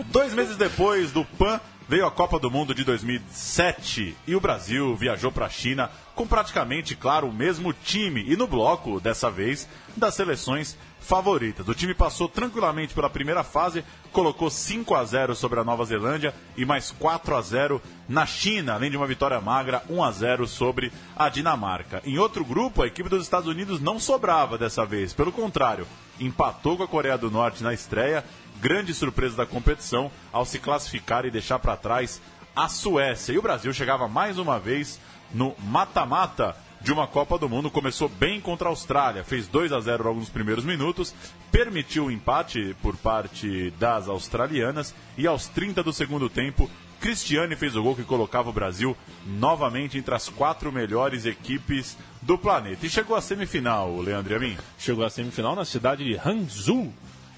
Dois 0.05 0.33
meses 0.33 0.57
depois 0.57 1.11
do 1.11 1.25
PAN, 1.25 1.59
veio 1.87 2.05
a 2.05 2.11
Copa 2.11 2.39
do 2.39 2.49
Mundo 2.49 2.73
de 2.73 2.83
2007 2.83 4.15
e 4.25 4.35
o 4.35 4.39
Brasil 4.39 4.95
viajou 4.95 5.31
para 5.31 5.45
a 5.45 5.49
China 5.49 5.89
com 6.15 6.25
praticamente, 6.25 6.95
claro, 6.95 7.27
o 7.27 7.33
mesmo 7.33 7.73
time 7.73 8.23
e 8.27 8.35
no 8.35 8.47
bloco, 8.47 8.99
dessa 8.99 9.29
vez, 9.29 9.67
das 9.95 10.15
seleções 10.15 10.77
favoritas. 11.05 11.67
O 11.67 11.75
time 11.75 11.93
passou 11.93 12.27
tranquilamente 12.27 12.93
pela 12.93 13.09
primeira 13.09 13.43
fase, 13.43 13.85
colocou 14.11 14.49
5 14.49 14.95
a 14.95 15.05
0 15.05 15.35
sobre 15.35 15.59
a 15.59 15.63
Nova 15.63 15.85
Zelândia 15.85 16.33
e 16.57 16.65
mais 16.65 16.91
4 16.91 17.35
a 17.35 17.41
0 17.41 17.81
na 18.09 18.25
China, 18.25 18.73
além 18.73 18.89
de 18.89 18.97
uma 18.97 19.05
vitória 19.05 19.39
magra, 19.39 19.83
1 19.87 20.03
a 20.03 20.11
0 20.11 20.47
sobre 20.47 20.91
a 21.15 21.29
Dinamarca. 21.29 22.01
Em 22.05 22.17
outro 22.17 22.43
grupo, 22.43 22.81
a 22.81 22.87
equipe 22.87 23.07
dos 23.07 23.23
Estados 23.23 23.47
Unidos 23.47 23.79
não 23.79 23.99
sobrava 23.99 24.57
dessa 24.57 24.85
vez, 24.85 25.13
pelo 25.13 25.31
contrário, 25.31 25.87
empatou 26.19 26.75
com 26.75 26.83
a 26.83 26.87
Coreia 26.87 27.17
do 27.17 27.29
Norte 27.29 27.63
na 27.63 27.73
estreia, 27.73 28.25
grande 28.59 28.93
surpresa 28.93 29.37
da 29.37 29.45
competição 29.45 30.11
ao 30.31 30.45
se 30.45 30.57
classificar 30.57 31.25
e 31.25 31.31
deixar 31.31 31.59
para 31.59 31.77
trás 31.77 32.19
a 32.55 32.67
Suécia. 32.67 33.33
E 33.33 33.37
o 33.37 33.43
Brasil 33.43 33.71
chegava 33.73 34.07
mais 34.07 34.39
uma 34.39 34.59
vez 34.59 34.99
no 35.31 35.53
mata-mata 35.59 36.55
de 36.85 36.93
uma 36.93 37.07
Copa 37.07 37.39
do 37.39 37.49
Mundo. 37.49 37.71
Começou 37.71 38.07
bem 38.07 38.39
contra 38.39 38.67
a 38.67 38.71
Austrália, 38.71 39.23
fez 39.23 39.47
2 39.47 39.73
a 39.73 39.79
0 39.79 40.03
logo 40.03 40.19
nos 40.19 40.29
primeiros 40.29 40.63
minutos, 40.63 41.15
permitiu 41.51 42.05
o 42.05 42.11
empate 42.11 42.75
por 42.79 42.95
parte 42.95 43.71
das 43.79 44.07
australianas 44.07 44.93
e 45.17 45.25
aos 45.25 45.47
30 45.47 45.81
do 45.81 45.91
segundo 45.91 46.29
tempo, 46.29 46.69
Cristiane 47.01 47.55
fez 47.55 47.75
o 47.75 47.81
gol 47.81 47.95
que 47.95 48.03
colocava 48.03 48.51
o 48.51 48.53
Brasil 48.53 48.95
novamente 49.25 49.97
entre 49.97 50.13
as 50.13 50.29
quatro 50.29 50.71
melhores 50.71 51.25
equipes 51.25 51.97
do 52.21 52.37
planeta. 52.37 52.85
E 52.85 52.89
chegou 52.89 53.15
à 53.15 53.21
semifinal, 53.21 53.99
Leandro 53.99 54.35
Amin. 54.35 54.55
Chegou 54.77 55.03
à 55.03 55.09
semifinal 55.09 55.55
na 55.55 55.65
cidade 55.65 56.03
de 56.03 56.15
Hangzhou. 56.15 56.93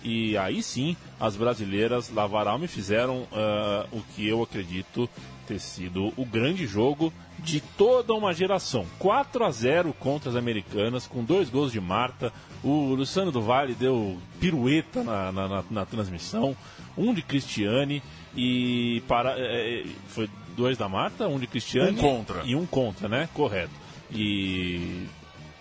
E 0.10 0.38
aí 0.38 0.64
sim, 0.64 0.96
as 1.20 1.36
brasileiras 1.36 2.10
lavaram 2.10 2.64
e 2.64 2.68
fizeram 2.68 3.28
ah, 3.34 3.86
o 3.92 4.02
que 4.16 4.26
eu 4.28 4.42
acredito 4.42 5.10
ter 5.46 5.60
sido 5.60 6.14
o 6.16 6.26
grande 6.26 6.66
jogo 6.66 7.12
de 7.40 7.60
toda 7.62 8.14
uma 8.14 8.34
geração. 8.34 8.86
4 9.00 9.44
a 9.44 9.52
0 9.52 9.94
contra 9.94 10.30
as 10.30 10.36
americanas, 10.36 11.08
com 11.08 11.24
dois 11.24 11.50
gols 11.50 11.72
de 11.72 11.80
Marta. 11.82 12.32
O 12.64 12.94
Luciano 12.96 13.32
do 13.32 13.42
Vale 13.42 13.74
deu 13.74 14.18
pirueta 14.40 15.04
na, 15.04 15.32
na, 15.32 15.48
na- 15.48 15.64
na 15.70 15.86
transmissão, 15.86 16.56
um 16.98 17.14
de 17.14 17.22
Cristiane 17.22 18.02
e 18.36 19.02
para 19.08 19.36
eh, 19.38 19.86
foi 20.08 20.30
dois 20.56 20.78
da 20.78 20.88
Marta, 20.90 21.28
um 21.28 21.38
de 21.40 21.48
Cristiane 21.48 21.92
Um 21.98 22.02
contra. 22.02 22.42
e 22.46 22.56
um 22.56 22.66
contra, 22.66 23.08
né? 23.08 23.30
Correto. 23.34 23.72
E 24.12 25.06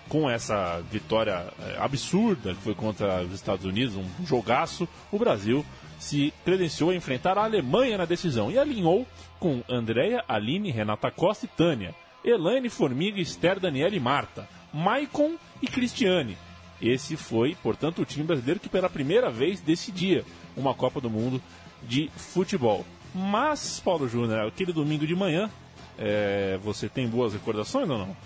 com 0.09 0.29
essa 0.29 0.81
vitória 0.91 1.47
eh, 1.61 1.77
absurda 1.79 2.55
que 2.55 2.63
foi 2.63 2.75
contra 2.75 3.23
os 3.23 3.33
Estados 3.33 3.65
Unidos, 3.65 3.97
um 3.97 4.27
jogaço, 4.27 4.89
o 5.11 5.19
Brasil 5.19 5.65
se 5.99 6.33
credenciou 6.45 6.91
a 6.91 6.95
enfrentar 6.95 7.39
a 7.39 7.45
Alemanha 7.45 7.99
na 7.99 8.05
decisão 8.05 8.51
e 8.51 8.59
alinhou 8.59 9.07
com 9.39 9.63
Andréia, 9.69 10.25
Aline, 10.29 10.71
Renata 10.71 11.11
Costa 11.11 11.47
e 11.47 11.49
Tânia, 11.49 11.95
Elaine, 12.25 12.69
Formiga, 12.69 13.21
Esther, 13.21 13.59
Daniela 13.59 13.95
e 13.95 14.01
Marta, 14.01 14.49
Maicon 14.73 15.37
e 15.63 15.67
Cristiane. 15.67 16.37
Esse 16.81 17.17
foi, 17.17 17.57
portanto, 17.63 18.03
o 18.03 18.05
time 18.05 18.25
brasileiro 18.25 18.61
que 18.61 18.69
pela 18.69 18.91
primeira 18.91 19.31
vez 19.31 19.61
decidia 19.61 20.25
uma 20.57 20.75
Copa 20.75 21.01
do 21.01 21.09
Mundo 21.09 21.41
de 21.83 22.11
futebol. 22.17 22.85
Mas, 23.15 23.81
Paulo 23.81 24.09
Júnior, 24.09 24.47
aquele 24.47 24.73
domingo 24.73 25.07
de 25.07 25.15
manhã, 25.15 25.51
eh, 25.99 26.59
você 26.63 26.89
tem 26.89 27.09
boas 27.09 27.33
recordações 27.33 27.89
ou 27.89 27.97
não? 27.97 28.17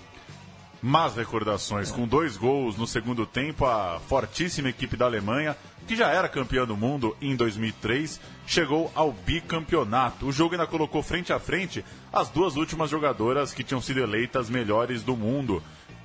Más 0.82 1.14
recordações, 1.14 1.90
com 1.90 2.08
dois 2.08 2.38
gols 2.38 2.76
no 2.78 2.86
segundo 2.86 3.26
tempo, 3.26 3.66
a 3.66 4.00
fortíssima 4.08 4.70
equipe 4.70 4.96
da 4.96 5.04
Alemanha, 5.04 5.54
que 5.86 5.94
já 5.94 6.08
era 6.08 6.26
campeã 6.26 6.64
do 6.64 6.74
mundo 6.74 7.14
em 7.20 7.36
2003, 7.36 8.18
chegou 8.46 8.90
ao 8.94 9.12
bicampeonato. 9.12 10.26
O 10.26 10.32
jogo 10.32 10.54
ainda 10.54 10.66
colocou 10.66 11.02
frente 11.02 11.34
a 11.34 11.38
frente 11.38 11.84
as 12.10 12.30
duas 12.30 12.56
últimas 12.56 12.88
jogadoras 12.88 13.52
que 13.52 13.62
tinham 13.62 13.82
sido 13.82 14.00
eleitas 14.00 14.48
melhores 14.48 15.02
do 15.02 15.14
mundo. 15.14 15.62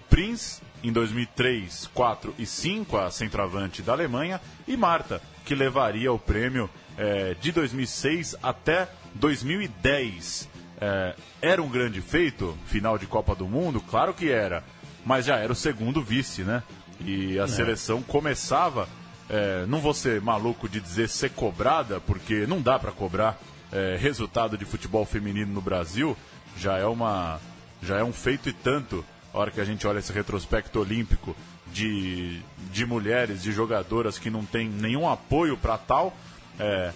Prince, 0.09 0.61
em 0.83 0.91
2003, 0.91 1.89
4 1.93 2.35
e 2.37 2.45
5, 2.45 2.97
a 2.97 3.09
centroavante 3.11 3.81
da 3.81 3.93
Alemanha, 3.93 4.41
e 4.67 4.75
Marta, 4.75 5.21
que 5.45 5.55
levaria 5.55 6.11
o 6.11 6.19
prêmio 6.19 6.69
eh, 6.97 7.33
de 7.39 7.53
2006 7.53 8.35
até 8.43 8.89
2010. 9.13 10.49
É, 10.79 11.15
era 11.41 11.61
um 11.61 11.69
grande 11.69 12.01
feito, 12.01 12.57
final 12.65 12.97
de 12.97 13.05
Copa 13.05 13.33
do 13.33 13.47
Mundo? 13.47 13.79
Claro 13.79 14.13
que 14.13 14.29
era, 14.29 14.63
mas 15.05 15.25
já 15.25 15.37
era 15.37 15.51
o 15.51 15.55
segundo 15.55 16.01
vice, 16.01 16.43
né? 16.43 16.63
E 16.99 17.37
a 17.39 17.47
seleção 17.47 18.01
começava, 18.01 18.89
é, 19.29 19.65
não 19.67 19.79
vou 19.79 19.93
ser 19.93 20.19
maluco 20.21 20.67
de 20.67 20.79
dizer 20.79 21.09
ser 21.09 21.31
cobrada, 21.31 21.99
porque 21.99 22.47
não 22.47 22.61
dá 22.61 22.79
para 22.79 22.91
cobrar 22.91 23.37
é, 23.71 23.97
resultado 23.99 24.57
de 24.57 24.65
futebol 24.65 25.05
feminino 25.05 25.53
no 25.53 25.61
Brasil, 25.61 26.17
já 26.57 26.77
é 26.77 26.85
uma 26.85 27.39
já 27.83 27.97
é 27.97 28.03
um 28.03 28.13
feito 28.13 28.49
e 28.49 28.53
tanto. 28.53 29.05
A 29.33 29.37
hora 29.37 29.51
que 29.51 29.59
a 29.59 29.65
gente 29.65 29.85
olha 29.85 29.99
esse 29.99 30.13
retrospecto 30.13 30.79
olímpico 30.79 31.35
de, 31.67 32.39
de 32.71 32.85
mulheres, 32.85 33.43
de 33.43 33.51
jogadoras 33.51 34.17
que 34.17 34.29
não 34.29 34.45
tem 34.45 34.67
nenhum 34.67 35.07
apoio 35.07 35.57
para 35.57 35.77
tal, 35.77 36.15
é, 36.57 36.93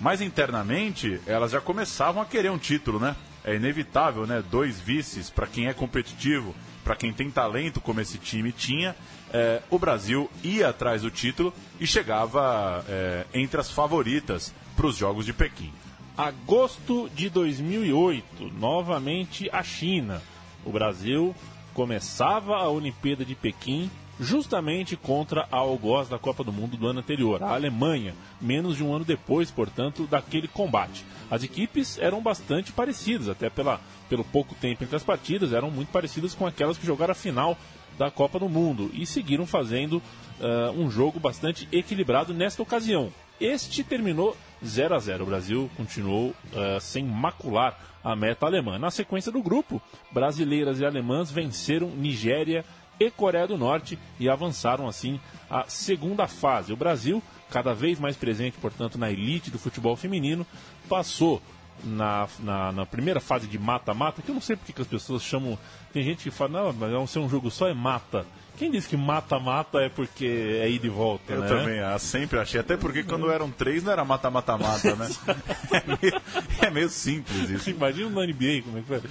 mas 0.00 0.20
internamente, 0.20 1.20
elas 1.26 1.50
já 1.50 1.60
começavam 1.60 2.22
a 2.22 2.26
querer 2.26 2.50
um 2.50 2.58
título, 2.58 3.00
né? 3.00 3.16
É 3.42 3.54
inevitável, 3.54 4.26
né? 4.26 4.44
Dois 4.50 4.78
vices 4.78 5.30
para 5.30 5.46
quem 5.46 5.68
é 5.68 5.72
competitivo, 5.72 6.54
para 6.84 6.96
quem 6.96 7.12
tem 7.12 7.30
talento 7.30 7.80
como 7.80 8.00
esse 8.00 8.18
time 8.18 8.52
tinha. 8.52 8.94
é, 9.32 9.62
o 9.70 9.78
Brasil 9.78 10.30
ia 10.42 10.68
atrás 10.68 11.02
do 11.02 11.10
título 11.10 11.52
e 11.78 11.86
chegava 11.86 12.84
é, 12.88 13.26
entre 13.32 13.60
as 13.60 13.70
favoritas 13.70 14.52
para 14.76 14.86
os 14.86 14.96
Jogos 14.96 15.24
de 15.24 15.32
Pequim. 15.32 15.72
Agosto 16.16 17.08
de 17.14 17.30
2008, 17.30 18.50
novamente 18.58 19.48
a 19.52 19.62
China. 19.62 20.20
O 20.64 20.70
Brasil 20.70 21.34
começava 21.72 22.56
a 22.56 22.68
Olimpíada 22.68 23.24
de 23.24 23.34
Pequim 23.34 23.90
justamente 24.18 24.96
contra 24.96 25.48
a 25.50 25.56
algoz 25.56 26.08
da 26.08 26.18
Copa 26.18 26.44
do 26.44 26.52
Mundo 26.52 26.76
do 26.76 26.86
ano 26.86 27.00
anterior, 27.00 27.42
a 27.42 27.54
Alemanha, 27.54 28.14
menos 28.38 28.76
de 28.76 28.84
um 28.84 28.94
ano 28.94 29.04
depois, 29.04 29.50
portanto, 29.50 30.06
daquele 30.06 30.46
combate. 30.46 31.06
As 31.30 31.42
equipes 31.42 31.98
eram 31.98 32.20
bastante 32.20 32.72
parecidas, 32.72 33.28
até 33.28 33.48
pela, 33.48 33.80
pelo 34.08 34.24
pouco 34.24 34.54
tempo 34.54 34.82
entre 34.82 34.96
as 34.96 35.02
partidas, 35.02 35.52
eram 35.52 35.70
muito 35.70 35.92
parecidas 35.92 36.34
com 36.34 36.46
aquelas 36.46 36.76
que 36.76 36.86
jogaram 36.86 37.12
a 37.12 37.14
final 37.14 37.56
da 37.96 38.10
Copa 38.10 38.38
do 38.38 38.48
Mundo 38.48 38.90
e 38.94 39.06
seguiram 39.06 39.46
fazendo 39.46 40.02
ah, 40.40 40.72
um 40.74 40.90
jogo 40.90 41.20
bastante 41.20 41.68
equilibrado 41.70 42.32
nesta 42.32 42.62
ocasião. 42.62 43.12
Este 43.40 43.84
terminou 43.84 44.36
0 44.64 44.94
a 44.94 44.98
0 44.98 45.24
O 45.24 45.26
Brasil 45.26 45.70
continuou 45.76 46.34
ah, 46.54 46.78
sem 46.80 47.04
macular 47.04 47.78
a 48.02 48.16
meta 48.16 48.46
alemã. 48.46 48.78
Na 48.78 48.90
sequência 48.90 49.30
do 49.30 49.42
grupo, 49.42 49.80
brasileiras 50.10 50.80
e 50.80 50.86
alemãs 50.86 51.30
venceram 51.30 51.90
Nigéria 51.90 52.64
e 52.98 53.10
Coreia 53.10 53.46
do 53.46 53.56
Norte 53.56 53.98
e 54.18 54.28
avançaram 54.28 54.86
assim 54.86 55.18
à 55.48 55.64
segunda 55.68 56.26
fase. 56.26 56.72
O 56.72 56.76
Brasil, 56.76 57.22
cada 57.50 57.74
vez 57.74 57.98
mais 57.98 58.16
presente, 58.16 58.58
portanto, 58.58 58.98
na 58.98 59.10
elite 59.10 59.50
do 59.50 59.58
futebol 59.58 59.96
feminino, 59.96 60.46
passou 60.90 61.40
na, 61.84 62.28
na, 62.40 62.72
na 62.72 62.84
primeira 62.84 63.20
fase 63.20 63.46
de 63.46 63.58
mata-mata, 63.58 64.20
que 64.20 64.28
eu 64.28 64.34
não 64.34 64.42
sei 64.42 64.56
porque 64.56 64.72
que 64.72 64.82
as 64.82 64.88
pessoas 64.88 65.22
chamam. 65.22 65.56
Tem 65.92 66.02
gente 66.02 66.24
que 66.24 66.30
fala, 66.30 66.64
não, 66.64 66.72
mas 66.72 66.92
é 66.92 66.98
um, 66.98 67.06
ser 67.06 67.20
um 67.20 67.28
jogo 67.28 67.50
só 67.50 67.68
é 67.68 67.72
mata. 67.72 68.26
Quem 68.58 68.70
diz 68.70 68.86
que 68.86 68.96
mata-mata 68.96 69.78
é 69.78 69.88
porque 69.88 70.26
é 70.60 70.68
ida 70.68 70.86
e 70.86 70.90
volta, 70.90 71.32
Eu 71.32 71.40
né? 71.40 71.48
também 71.48 71.80
ah, 71.80 71.98
sempre 71.98 72.38
achei, 72.38 72.60
até 72.60 72.76
porque 72.76 73.02
quando 73.02 73.30
eram 73.30 73.50
três 73.50 73.82
não 73.82 73.90
era 73.92 74.04
mata-mata-mata, 74.04 74.94
né? 74.96 75.08
é, 75.72 75.82
meio, 75.86 76.22
é 76.60 76.70
meio 76.70 76.90
simples 76.90 77.48
isso. 77.48 77.70
Imagina 77.70 78.10
no 78.10 78.22
NBA 78.22 78.62
como 78.62 78.78
é 78.78 78.80
que 78.82 78.86
foi. 78.86 79.02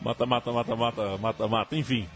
Mata, 0.00 0.26
mata, 0.26 0.52
mata, 0.52 0.76
mata, 0.76 1.18
mata, 1.18 1.48
mata. 1.48 1.76
Enfim. 1.76 2.06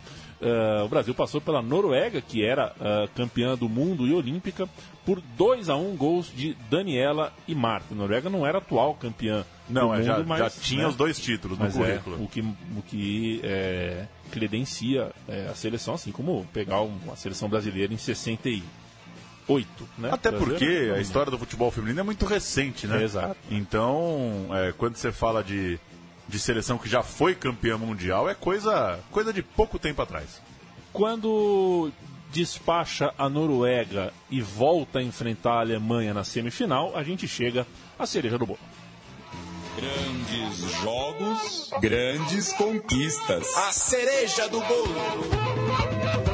Eh, 0.40 0.82
o 0.84 0.88
Brasil 0.88 1.14
passou 1.14 1.40
pela 1.40 1.60
Noruega, 1.62 2.20
que 2.20 2.44
era 2.44 2.74
eh, 2.80 3.08
campeã 3.14 3.56
do 3.56 3.68
mundo 3.68 4.06
e 4.06 4.12
olímpica, 4.14 4.68
por 5.04 5.20
2 5.36 5.68
a 5.70 5.76
1 5.76 5.96
gols 5.96 6.30
de 6.34 6.54
Daniela 6.70 7.32
e 7.46 7.54
Marta. 7.54 7.94
A 7.94 7.96
Noruega 7.96 8.28
não 8.28 8.46
era 8.46 8.58
atual 8.58 8.94
campeã 8.94 9.44
Não, 9.68 9.88
do 9.88 9.94
é, 9.94 9.96
mundo, 9.98 10.06
já, 10.06 10.18
mas 10.24 10.38
já 10.38 10.50
tinha 10.50 10.82
né, 10.82 10.88
os 10.88 10.96
dois 10.96 11.18
títulos 11.18 11.58
no 11.58 11.66
é, 11.66 11.70
currículo. 11.70 12.22
o 12.24 12.28
que, 12.28 12.40
o 12.40 12.82
que 12.86 13.40
eh, 13.42 14.06
credencia 14.30 15.10
eh, 15.28 15.48
a 15.50 15.54
seleção, 15.54 15.94
assim 15.94 16.12
como 16.12 16.46
pegar 16.52 16.82
um- 16.82 16.98
a 17.12 17.16
seleção 17.16 17.48
brasileira 17.48 17.92
em 17.92 17.96
68. 17.96 19.88
Né? 19.96 20.10
Até 20.12 20.30
porque 20.30 20.88
não, 20.88 20.94
a 20.96 21.00
história 21.00 21.30
do 21.30 21.38
futebol 21.38 21.70
feminino 21.70 22.00
é 22.00 22.02
muito 22.02 22.26
recente, 22.26 22.86
né? 22.86 23.02
Exato. 23.02 23.36
Então, 23.50 24.46
é, 24.52 24.72
quando 24.76 24.96
você 24.96 25.10
fala 25.10 25.42
de, 25.42 25.80
de 26.28 26.38
seleção 26.38 26.78
que 26.78 26.88
já 26.88 27.02
foi 27.02 27.34
campeã 27.34 27.78
mundial, 27.78 28.28
é 28.28 28.34
coisa, 28.34 29.00
coisa 29.10 29.32
de 29.32 29.42
pouco 29.42 29.78
tempo 29.78 30.02
atrás. 30.02 30.40
Quando 30.92 31.90
despacha 32.30 33.12
a 33.16 33.28
Noruega 33.28 34.12
e 34.30 34.40
volta 34.40 34.98
a 34.98 35.02
enfrentar 35.02 35.54
a 35.54 35.60
Alemanha 35.60 36.12
na 36.12 36.24
semifinal, 36.24 36.92
a 36.94 37.02
gente 37.02 37.26
chega 37.26 37.66
à 37.98 38.06
cereja 38.06 38.38
do 38.38 38.46
bolo. 38.46 38.58
Grandes 39.76 40.58
jogos, 40.82 41.70
grandes 41.80 42.52
conquistas. 42.52 43.46
A 43.56 43.72
cereja 43.72 44.48
do 44.48 44.60
bolo. 44.60 46.27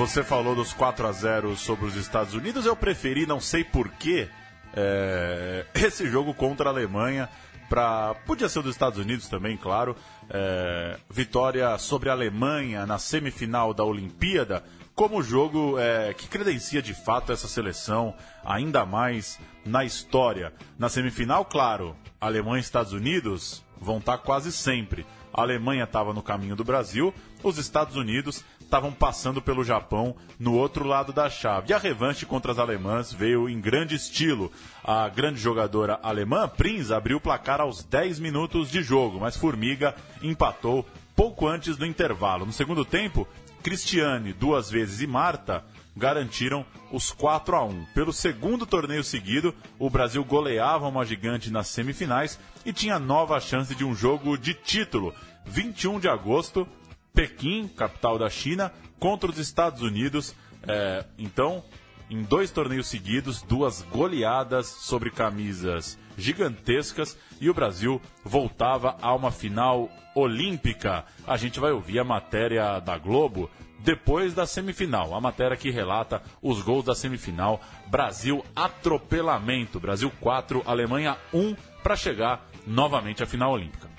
Você 0.00 0.24
falou 0.24 0.54
dos 0.54 0.72
4 0.72 1.06
a 1.06 1.12
0 1.12 1.54
sobre 1.58 1.84
os 1.84 1.94
Estados 1.94 2.32
Unidos. 2.32 2.64
Eu 2.64 2.74
preferi, 2.74 3.26
não 3.26 3.38
sei 3.38 3.62
porquê, 3.62 4.30
é, 4.74 5.66
esse 5.76 6.08
jogo 6.10 6.32
contra 6.32 6.70
a 6.70 6.72
Alemanha. 6.72 7.28
Pra, 7.68 8.14
podia 8.24 8.48
ser 8.48 8.62
dos 8.62 8.74
Estados 8.74 8.98
Unidos 8.98 9.28
também, 9.28 9.58
claro. 9.58 9.94
É, 10.30 10.96
vitória 11.10 11.76
sobre 11.76 12.08
a 12.08 12.12
Alemanha 12.12 12.86
na 12.86 12.98
semifinal 12.98 13.74
da 13.74 13.84
Olimpíada, 13.84 14.64
como 14.94 15.22
jogo 15.22 15.78
é, 15.78 16.14
que 16.14 16.28
credencia 16.28 16.80
de 16.80 16.94
fato 16.94 17.30
essa 17.30 17.46
seleção, 17.46 18.14
ainda 18.42 18.86
mais 18.86 19.38
na 19.66 19.84
história. 19.84 20.50
Na 20.78 20.88
semifinal, 20.88 21.44
claro, 21.44 21.94
Alemanha 22.18 22.56
e 22.56 22.60
Estados 22.60 22.94
Unidos 22.94 23.62
vão 23.78 23.98
estar 23.98 24.16
quase 24.16 24.50
sempre. 24.50 25.04
A 25.30 25.42
Alemanha 25.42 25.84
estava 25.84 26.14
no 26.14 26.22
caminho 26.22 26.56
do 26.56 26.64
Brasil, 26.64 27.12
os 27.42 27.58
Estados 27.58 27.96
Unidos 27.96 28.42
estavam 28.70 28.92
passando 28.92 29.42
pelo 29.42 29.64
Japão 29.64 30.14
no 30.38 30.54
outro 30.54 30.86
lado 30.86 31.12
da 31.12 31.28
chave. 31.28 31.70
E 31.70 31.74
a 31.74 31.78
revanche 31.78 32.24
contra 32.24 32.52
as 32.52 32.58
alemãs 32.58 33.12
veio 33.12 33.48
em 33.48 33.60
grande 33.60 33.96
estilo. 33.96 34.50
A 34.84 35.08
grande 35.08 35.40
jogadora 35.40 35.98
alemã, 36.00 36.48
Prinz, 36.48 36.92
abriu 36.92 37.16
o 37.16 37.20
placar 37.20 37.60
aos 37.60 37.82
10 37.82 38.20
minutos 38.20 38.70
de 38.70 38.80
jogo, 38.80 39.18
mas 39.18 39.36
Formiga 39.36 39.96
empatou 40.22 40.86
pouco 41.16 41.48
antes 41.48 41.76
do 41.76 41.84
intervalo. 41.84 42.46
No 42.46 42.52
segundo 42.52 42.84
tempo, 42.84 43.26
Cristiane, 43.60 44.32
duas 44.32 44.70
vezes, 44.70 45.00
e 45.00 45.06
Marta 45.06 45.64
garantiram 45.96 46.64
os 46.92 47.10
4 47.10 47.56
a 47.56 47.64
1. 47.64 47.86
Pelo 47.92 48.12
segundo 48.12 48.64
torneio 48.64 49.02
seguido, 49.02 49.52
o 49.80 49.90
Brasil 49.90 50.24
goleava 50.24 50.86
uma 50.86 51.04
gigante 51.04 51.50
nas 51.50 51.66
semifinais 51.66 52.38
e 52.64 52.72
tinha 52.72 53.00
nova 53.00 53.40
chance 53.40 53.74
de 53.74 53.84
um 53.84 53.96
jogo 53.96 54.38
de 54.38 54.54
título. 54.54 55.12
21 55.44 55.98
de 55.98 56.08
agosto, 56.08 56.66
Pequim, 57.14 57.68
capital 57.68 58.18
da 58.18 58.30
China, 58.30 58.72
contra 58.98 59.30
os 59.30 59.38
Estados 59.38 59.82
Unidos. 59.82 60.34
É, 60.66 61.04
então, 61.18 61.64
em 62.08 62.22
dois 62.22 62.50
torneios 62.50 62.88
seguidos, 62.88 63.42
duas 63.42 63.82
goleadas 63.82 64.66
sobre 64.66 65.10
camisas 65.10 65.98
gigantescas 66.16 67.16
e 67.40 67.48
o 67.48 67.54
Brasil 67.54 68.00
voltava 68.24 68.96
a 69.00 69.14
uma 69.14 69.30
final 69.30 69.88
olímpica. 70.14 71.04
A 71.26 71.36
gente 71.36 71.58
vai 71.58 71.72
ouvir 71.72 71.98
a 71.98 72.04
matéria 72.04 72.78
da 72.80 72.98
Globo 72.98 73.50
depois 73.78 74.34
da 74.34 74.46
semifinal. 74.46 75.14
A 75.14 75.20
matéria 75.20 75.56
que 75.56 75.70
relata 75.70 76.22
os 76.42 76.62
gols 76.62 76.84
da 76.84 76.94
semifinal. 76.94 77.60
Brasil 77.86 78.44
atropelamento. 78.54 79.80
Brasil 79.80 80.12
4, 80.20 80.62
Alemanha 80.66 81.16
1 81.32 81.54
para 81.82 81.96
chegar 81.96 82.46
novamente 82.66 83.22
à 83.22 83.26
final 83.26 83.52
olímpica. 83.52 83.89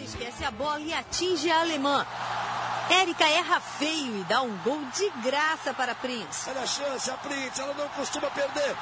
Esquece 0.00 0.44
a 0.44 0.50
bola 0.50 0.80
e 0.80 0.92
atinge 0.92 1.50
a 1.50 1.60
alemã. 1.60 2.06
Érica 2.90 3.28
erra 3.28 3.60
feio 3.60 4.20
e 4.20 4.24
dá 4.24 4.40
um 4.40 4.56
gol 4.58 4.80
de 4.96 5.10
graça 5.22 5.74
para 5.74 5.92
a 5.92 5.94
Prince. 5.94 6.48
Olha 6.48 6.62
a 6.62 6.66
chance, 6.66 7.10
a 7.10 7.14
Prince, 7.18 7.60
ela 7.60 7.74
não 7.74 7.88
costuma 7.90 8.30
perder. 8.30 8.74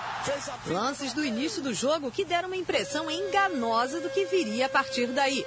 Lances 0.67 1.13
do 1.13 1.25
início 1.25 1.61
do 1.61 1.75
jogo 1.75 2.11
que 2.11 2.25
deram 2.25 2.49
uma 2.49 2.57
impressão 2.57 3.11
enganosa 3.11 4.01
do 4.01 4.09
que 4.11 4.25
viria 4.27 4.67
a 4.67 4.69
partir 4.69 5.09
daí. 5.09 5.45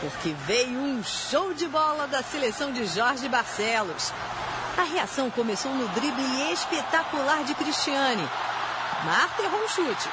Porque 0.00 0.34
veio 0.46 0.78
um 0.78 1.02
show 1.02 1.52
de 1.52 1.66
bola 1.66 2.06
da 2.06 2.22
seleção 2.22 2.72
de 2.72 2.86
Jorge 2.86 3.28
Barcelos. 3.28 4.12
A 4.78 4.82
reação 4.82 5.28
começou 5.30 5.72
no 5.72 5.88
drible 5.88 6.52
espetacular 6.52 7.42
de 7.42 7.54
Cristiane. 7.54 8.28
Marta 9.04 9.42
errou 9.42 9.64
um 9.64 9.68
chute. 9.68 10.08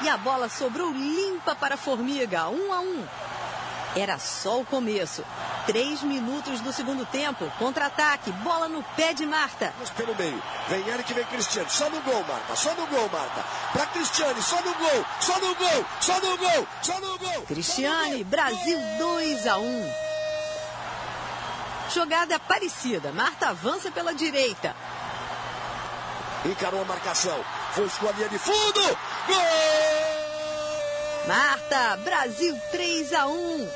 E 0.00 0.08
a 0.08 0.16
bola 0.16 0.48
sobrou 0.48 0.92
limpa 0.92 1.54
para 1.56 1.74
a 1.74 1.78
Formiga, 1.78 2.48
um 2.48 2.72
a 2.72 2.80
um. 2.80 3.04
Era 3.96 4.18
só 4.18 4.60
o 4.60 4.64
começo. 4.64 5.24
Três 5.66 6.02
minutos 6.02 6.60
do 6.60 6.72
segundo 6.72 7.04
tempo. 7.06 7.50
Contra-ataque. 7.58 8.30
Bola 8.32 8.68
no 8.68 8.82
pé 8.96 9.12
de 9.12 9.26
Marta. 9.26 9.72
Pelo 9.96 10.14
meio. 10.14 10.42
Vem 10.68 10.86
Eric, 10.88 11.12
vem 11.12 11.24
Cristiane. 11.24 11.70
Só 11.70 11.88
no 11.90 12.00
gol, 12.02 12.24
Marta. 12.24 12.56
Só 12.56 12.74
no 12.74 12.86
gol, 12.86 13.08
Marta. 13.10 13.44
Pra 13.72 13.86
Cristiane. 13.86 14.42
Só 14.42 14.56
no 14.56 14.74
gol. 14.74 15.04
Só 15.20 15.38
no 15.40 15.54
gol. 15.54 15.86
Só 16.00 16.20
no 16.20 16.38
gol. 16.38 16.68
Só 16.82 17.00
no 17.00 17.18
gol. 17.18 17.42
Cristiane. 17.42 18.24
Brasil 18.24 18.78
2 18.98 19.46
a 19.46 19.58
1. 19.58 19.92
Jogada 21.94 22.38
parecida. 22.38 23.12
Marta 23.12 23.48
avança 23.48 23.90
pela 23.90 24.14
direita. 24.14 24.76
Encarou 26.44 26.82
a 26.82 26.84
marcação. 26.84 27.38
Foi 27.72 27.88
com 27.88 28.08
a 28.08 28.12
linha 28.12 28.28
de 28.28 28.38
fundo. 28.38 28.98
Gol! 29.26 29.77
Marta, 31.28 31.98
Brasil 31.98 32.58
3 32.70 33.12
a 33.12 33.26
1. 33.26 33.68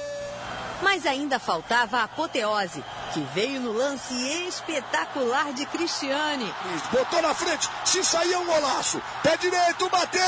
Mas 0.81 1.05
ainda 1.05 1.39
faltava 1.39 1.99
a 1.99 2.05
apoteose, 2.05 2.83
que 3.13 3.21
veio 3.35 3.61
no 3.61 3.73
lance 3.73 4.15
espetacular 4.49 5.53
de 5.53 5.67
Cristiane. 5.67 6.51
Botou 6.91 7.21
na 7.21 7.35
frente, 7.35 7.69
se 7.85 8.03
sair 8.03 8.33
é 8.33 8.39
um 8.39 8.47
golaço. 8.47 9.03
Pé 9.23 9.37
direito, 9.37 9.87
bateu, 9.91 10.23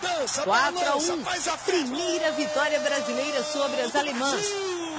dança, 0.00 0.42
4 0.42 0.72
balança, 0.72 1.12
a 1.12 1.16
1. 1.16 1.22
faz 1.22 1.48
a 1.48 1.58
frente. 1.58 1.90
Primeira 1.90 2.32
vitória 2.32 2.80
brasileira 2.80 3.44
sobre 3.44 3.82
as 3.82 3.94
alemãs. 3.94 4.42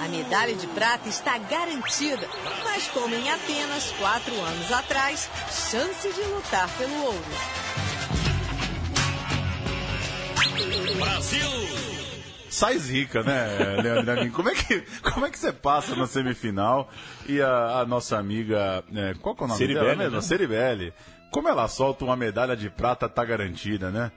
A 0.06 0.08
medalha 0.08 0.54
de 0.54 0.67
prata 0.67 1.10
está 1.10 1.39
garantida, 1.39 2.30
mas 2.63 2.88
como 2.89 3.15
em 3.15 3.30
Atenas, 3.32 3.91
quatro 3.98 4.39
anos 4.39 4.72
atrás, 4.72 5.28
chance 5.72 6.08
de 6.12 6.22
lutar 6.22 6.70
pelo 6.78 7.06
ouro. 7.06 7.26
Sai 12.49 12.77
zica, 12.77 13.23
né, 13.23 13.81
Leandro 13.81 14.19
Amin? 14.19 14.29
Como 14.29 14.49
é 14.49 14.53
que 14.55 14.81
como 15.01 15.25
é 15.25 15.29
que 15.31 15.39
você 15.39 15.51
passa 15.51 15.95
na 15.95 16.05
semifinal 16.05 16.89
e 17.27 17.41
a, 17.41 17.79
a 17.79 17.86
nossa 17.86 18.17
amiga, 18.17 18.84
é, 18.93 19.13
qual 19.21 19.34
que 19.36 19.41
é 19.41 19.45
o 19.45 19.47
nome 19.47 19.57
Ceribelli, 19.57 19.86
dela 19.86 19.97
mesmo? 19.97 20.15
né? 20.17 20.21
Ceribelli. 20.21 20.93
Como 21.31 21.47
ela 21.47 21.67
solta 21.69 22.03
uma 22.03 22.15
medalha 22.15 22.55
de 22.55 22.69
prata, 22.69 23.07
tá 23.07 23.23
garantida, 23.23 23.89
né? 23.89 24.12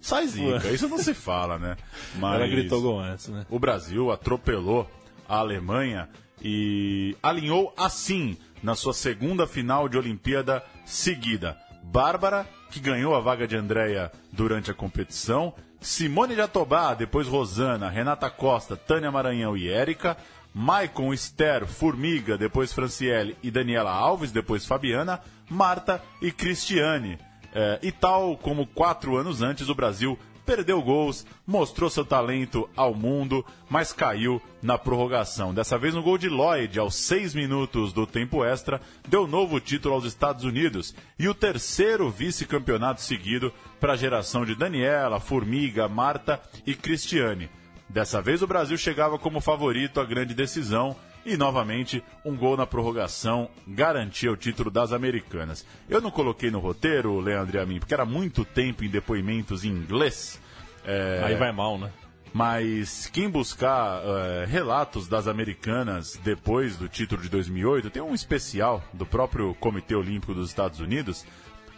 Sai 0.00 0.28
zica, 0.28 0.68
isso 0.70 0.88
não 0.88 0.98
se 0.98 1.12
fala, 1.12 1.58
né? 1.58 1.76
Mas 2.14 2.36
Ela 2.36 2.46
gritou 2.46 2.80
gol 2.80 3.00
antes, 3.00 3.28
né? 3.28 3.44
o 3.50 3.58
Brasil 3.58 4.12
atropelou 4.12 4.88
a 5.28 5.38
Alemanha 5.38 6.08
e 6.40 7.16
alinhou 7.20 7.74
assim 7.76 8.36
na 8.62 8.76
sua 8.76 8.94
segunda 8.94 9.46
final 9.46 9.88
de 9.88 9.98
Olimpíada 9.98 10.62
seguida. 10.84 11.58
Bárbara, 11.82 12.46
que 12.70 12.78
ganhou 12.78 13.14
a 13.16 13.20
vaga 13.20 13.46
de 13.46 13.56
Andréia 13.56 14.12
durante 14.32 14.70
a 14.70 14.74
competição, 14.74 15.52
Simone 15.86 16.34
Jatobá, 16.34 16.94
depois 16.94 17.28
Rosana, 17.28 17.88
Renata 17.88 18.28
Costa, 18.28 18.76
Tânia 18.76 19.08
Maranhão 19.12 19.56
e 19.56 19.70
Érica, 19.70 20.16
Maicon, 20.52 21.14
Esther, 21.14 21.64
Formiga, 21.64 22.36
depois 22.36 22.72
Franciele 22.72 23.36
e 23.40 23.52
Daniela 23.52 23.92
Alves, 23.92 24.32
depois 24.32 24.66
Fabiana, 24.66 25.20
Marta 25.48 26.02
e 26.20 26.32
Cristiane. 26.32 27.20
É, 27.54 27.78
e 27.84 27.92
tal 27.92 28.36
como 28.36 28.66
quatro 28.66 29.16
anos 29.16 29.42
antes, 29.42 29.68
o 29.68 29.76
Brasil 29.76 30.18
perdeu 30.46 30.80
gols, 30.80 31.26
mostrou 31.44 31.90
seu 31.90 32.04
talento 32.04 32.70
ao 32.76 32.94
mundo, 32.94 33.44
mas 33.68 33.92
caiu 33.92 34.40
na 34.62 34.78
prorrogação. 34.78 35.52
Dessa 35.52 35.76
vez 35.76 35.92
no 35.92 36.02
gol 36.02 36.16
de 36.16 36.28
Lloyd, 36.28 36.78
aos 36.78 36.94
seis 36.94 37.34
minutos 37.34 37.92
do 37.92 38.06
tempo 38.06 38.44
extra, 38.44 38.80
deu 39.08 39.26
novo 39.26 39.58
título 39.60 39.94
aos 39.94 40.04
Estados 40.04 40.44
Unidos 40.44 40.94
e 41.18 41.28
o 41.28 41.34
terceiro 41.34 42.08
vice-campeonato 42.08 43.02
seguido 43.02 43.52
para 43.80 43.94
a 43.94 43.96
geração 43.96 44.46
de 44.46 44.54
Daniela, 44.54 45.18
Formiga, 45.18 45.88
Marta 45.88 46.40
e 46.64 46.74
Cristiane. 46.74 47.50
Dessa 47.88 48.22
vez 48.22 48.42
o 48.42 48.46
Brasil 48.46 48.76
chegava 48.76 49.18
como 49.18 49.40
favorito 49.40 50.00
à 50.00 50.04
grande 50.04 50.34
decisão 50.34 50.96
e 51.26 51.36
novamente 51.36 52.02
um 52.24 52.36
gol 52.36 52.56
na 52.56 52.66
prorrogação 52.66 53.50
garantia 53.66 54.30
o 54.30 54.36
título 54.36 54.70
das 54.70 54.92
americanas. 54.92 55.66
Eu 55.88 56.00
não 56.00 56.10
coloquei 56.10 56.50
no 56.50 56.60
roteiro, 56.60 57.18
Leandro 57.18 57.56
e 57.56 57.60
a 57.60 57.66
mim, 57.66 57.80
porque 57.80 57.92
era 57.92 58.06
muito 58.06 58.44
tempo 58.44 58.84
em 58.84 58.88
depoimentos 58.88 59.64
em 59.64 59.68
inglês. 59.68 60.40
É, 60.84 61.20
Aí 61.24 61.34
vai 61.34 61.50
mal, 61.50 61.76
né? 61.76 61.90
mas 62.36 63.06
quem 63.06 63.30
buscar 63.30 64.02
eh, 64.04 64.44
relatos 64.46 65.08
das 65.08 65.26
americanas 65.26 66.20
depois 66.22 66.76
do 66.76 66.86
título 66.86 67.22
de 67.22 67.30
2008, 67.30 67.88
tem 67.88 68.02
um 68.02 68.14
especial 68.14 68.84
do 68.92 69.06
próprio 69.06 69.54
Comitê 69.54 69.94
Olímpico 69.94 70.34
dos 70.34 70.50
Estados 70.50 70.78
Unidos. 70.78 71.24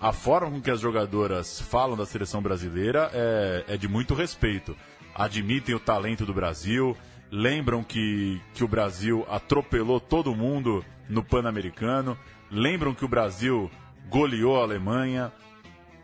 A 0.01 0.13
forma 0.13 0.51
com 0.51 0.61
que 0.61 0.71
as 0.71 0.81
jogadoras 0.81 1.61
falam 1.61 1.97
da 1.97 2.05
seleção 2.05 2.43
brasileira 2.43 3.09
é, 3.15 3.65
é 3.69 3.77
de 3.77 3.87
muito 3.87 4.15
respeito. 4.15 4.77
Admitem 5.15 5.77
o 5.77 5.81
talento 5.81 6.27
do 6.27 6.35
Brasil, 6.35 6.97
lembram 7.31 7.83
que, 7.83 8.41
que 8.55 8.65
o 8.65 8.69
Brasil 8.69 9.27
atropelou 9.29 10.01
todo 10.01 10.35
mundo 10.35 10.85
no 11.09 11.23
Pan-Americano, 11.23 12.19
lembram 12.51 12.95
que 12.95 13.05
o 13.05 13.09
Brasil 13.09 13.71
goleou 14.09 14.59
a 14.59 14.63
Alemanha. 14.63 15.33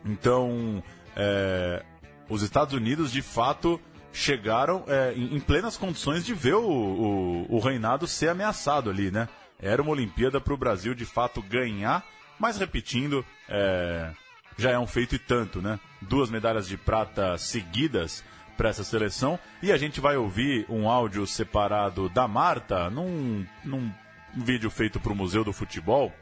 Então, 0.05 0.83
é, 1.17 1.83
os 2.29 2.43
Estados 2.43 2.75
Unidos, 2.75 3.11
de 3.11 3.23
fato, 3.23 3.81
chegaram 4.13 4.85
é, 4.87 5.13
em, 5.17 5.41
plenas 5.41 5.77
condições 5.77 6.25
de 6.25 6.35
ver 6.35 6.55
o, 6.55 6.69
o, 6.69 7.57
o 7.57 7.59
reinado 7.59 8.07
ser 8.07 8.29
ameaçado 8.29 8.91
ali, 8.91 9.11
né? 9.11 9.29
Era 9.61 9.81
uma 9.83 9.93
Olimpíada 9.93 10.41
para 10.41 10.53
o 10.53 10.59
Brasil, 10.59 10.95
de 10.95 11.05
fato, 11.05 11.41
ganhar, 11.43 12.05
mas 12.39 12.59
repetindo, 12.59 13.25
é, 13.49 14.11
já 14.57 14.71
é 14.71 14.79
um 14.79 14.87
feito 14.87 15.15
e 15.15 15.19
tanto, 15.19 15.63
né? 15.63 15.81
Duas 16.03 16.31
medalhas 16.31 16.69
de 16.69 16.77
prata 16.77 17.39
seguidas 17.39 18.23
para 18.57 18.69
essa 18.69 18.85
seleção 18.85 19.39
e 19.63 19.73
a 19.73 19.77
gente 19.77 20.01
vai 20.01 20.17
ouvir 20.17 20.67
um 20.69 20.89
áudio 20.89 21.27
separado 21.27 22.09
da 22.09 22.27
Marta 22.29 22.89
num, 22.91 23.47
num 23.65 23.91
vídeo 24.35 24.71
feito 24.71 24.99
para 24.99 25.13
o 25.13 25.17
Museu 25.17 25.45
do 25.45 25.53
Futebol 25.53 26.13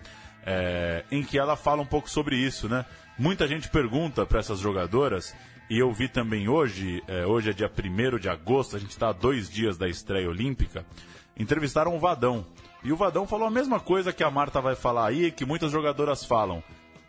é, 0.44 1.04
em 1.10 1.22
que 1.22 1.38
ela 1.38 1.56
fala 1.56 1.82
um 1.82 1.86
pouco 1.86 2.10
sobre 2.10 2.36
isso, 2.36 2.68
né? 2.68 2.84
Muita 3.18 3.46
gente 3.46 3.68
pergunta 3.68 4.26
para 4.26 4.40
essas 4.40 4.58
jogadoras 4.58 5.34
e 5.70 5.78
eu 5.78 5.92
vi 5.92 6.08
também 6.08 6.48
hoje, 6.48 7.02
é, 7.06 7.24
hoje 7.24 7.50
é 7.50 7.52
dia 7.52 7.70
1 7.70 8.18
de 8.18 8.28
agosto, 8.28 8.76
a 8.76 8.78
gente 8.78 8.90
está 8.90 9.08
a 9.08 9.12
dois 9.12 9.48
dias 9.48 9.78
da 9.78 9.88
estreia 9.88 10.28
olímpica, 10.28 10.84
entrevistaram 11.38 11.94
o 11.94 12.00
Vadão. 12.00 12.44
E 12.84 12.92
o 12.92 12.96
Vadão 12.96 13.26
falou 13.26 13.46
a 13.46 13.50
mesma 13.50 13.78
coisa 13.78 14.12
que 14.12 14.24
a 14.24 14.30
Marta 14.30 14.60
vai 14.60 14.74
falar 14.74 15.06
aí, 15.06 15.30
que 15.30 15.44
muitas 15.44 15.70
jogadoras 15.70 16.24
falam. 16.24 16.62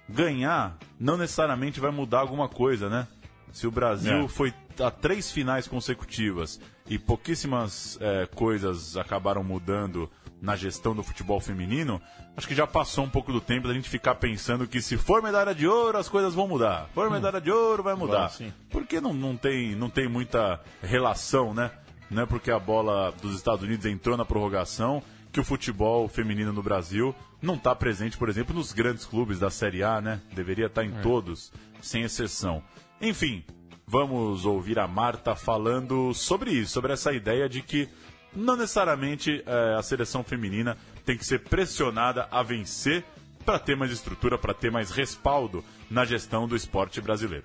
Ganhar 0.07 0.77
não 0.99 1.17
necessariamente 1.17 1.79
vai 1.79 1.89
mudar 1.89 2.19
alguma 2.19 2.47
coisa, 2.47 2.89
né? 2.89 3.07
Se 3.53 3.67
o 3.67 3.71
Brasil 3.71 4.25
é. 4.25 4.27
foi 4.27 4.51
a 4.79 4.89
três 4.89 5.31
finais 5.31 5.67
consecutivas 5.67 6.59
e 6.89 6.97
pouquíssimas 6.97 7.99
é, 8.01 8.25
coisas 8.25 8.97
acabaram 8.97 9.43
mudando 9.43 10.09
na 10.41 10.55
gestão 10.55 10.93
do 10.93 11.03
futebol 11.03 11.39
feminino, 11.39 12.01
acho 12.35 12.47
que 12.47 12.55
já 12.55 12.65
passou 12.65 13.05
um 13.05 13.09
pouco 13.09 13.31
do 13.31 13.39
tempo 13.39 13.67
da 13.67 13.73
gente 13.73 13.87
ficar 13.87 14.15
pensando 14.15 14.67
que 14.67 14.81
se 14.81 14.97
for 14.97 15.21
medalha 15.21 15.53
de 15.53 15.67
ouro 15.67 15.97
as 15.99 16.09
coisas 16.09 16.33
vão 16.33 16.47
mudar. 16.47 16.89
For 16.95 17.07
hum. 17.07 17.11
medalha 17.11 17.39
de 17.39 17.51
ouro 17.51 17.83
vai 17.83 17.93
mudar. 17.93 18.33
Bom, 18.39 18.51
porque 18.71 18.99
não, 18.99 19.13
não, 19.13 19.37
tem, 19.37 19.75
não 19.75 19.89
tem 19.89 20.09
muita 20.09 20.59
relação, 20.81 21.53
né? 21.53 21.71
Não 22.09 22.23
é 22.23 22.25
porque 22.25 22.51
a 22.51 22.59
bola 22.59 23.13
dos 23.21 23.35
Estados 23.35 23.63
Unidos 23.63 23.85
entrou 23.85 24.17
na 24.17 24.25
prorrogação 24.25 25.01
que 25.31 25.39
o 25.39 25.43
futebol 25.43 26.07
feminino 26.07 26.51
no 26.51 26.61
Brasil 26.61 27.15
não 27.41 27.55
está 27.55 27.75
presente, 27.75 28.17
por 28.17 28.29
exemplo, 28.29 28.55
nos 28.55 28.73
grandes 28.73 29.05
clubes 29.05 29.39
da 29.39 29.49
Série 29.49 29.83
A, 29.83 30.01
né? 30.01 30.21
Deveria 30.33 30.65
estar 30.65 30.81
tá 30.81 30.87
em 30.87 30.95
é. 30.97 31.01
todos, 31.01 31.51
sem 31.81 32.03
exceção. 32.03 32.63
Enfim, 33.05 33.43
vamos 33.85 34.45
ouvir 34.45 34.79
a 34.79 34.87
Marta 34.87 35.35
falando 35.35 36.13
sobre 36.13 36.51
isso, 36.51 36.71
sobre 36.71 36.93
essa 36.93 37.11
ideia 37.11 37.49
de 37.49 37.61
que 37.61 37.89
não 38.33 38.55
necessariamente 38.55 39.43
é, 39.45 39.75
a 39.77 39.83
seleção 39.83 40.23
feminina 40.23 40.77
tem 41.05 41.17
que 41.17 41.25
ser 41.25 41.39
pressionada 41.39 42.29
a 42.31 42.41
vencer 42.41 43.03
para 43.45 43.59
ter 43.59 43.75
mais 43.75 43.91
estrutura, 43.91 44.37
para 44.37 44.53
ter 44.53 44.71
mais 44.71 44.89
respaldo 44.89 45.65
na 45.91 46.05
gestão 46.05 46.47
do 46.47 46.55
esporte 46.55 47.01
brasileiro. 47.01 47.43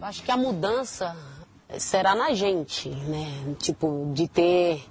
Eu 0.00 0.04
acho 0.04 0.20
que 0.24 0.32
a 0.32 0.36
mudança 0.36 1.16
será 1.78 2.16
na 2.16 2.34
gente, 2.34 2.88
né? 2.88 3.54
Tipo, 3.60 4.10
de 4.12 4.26
ter 4.26 4.84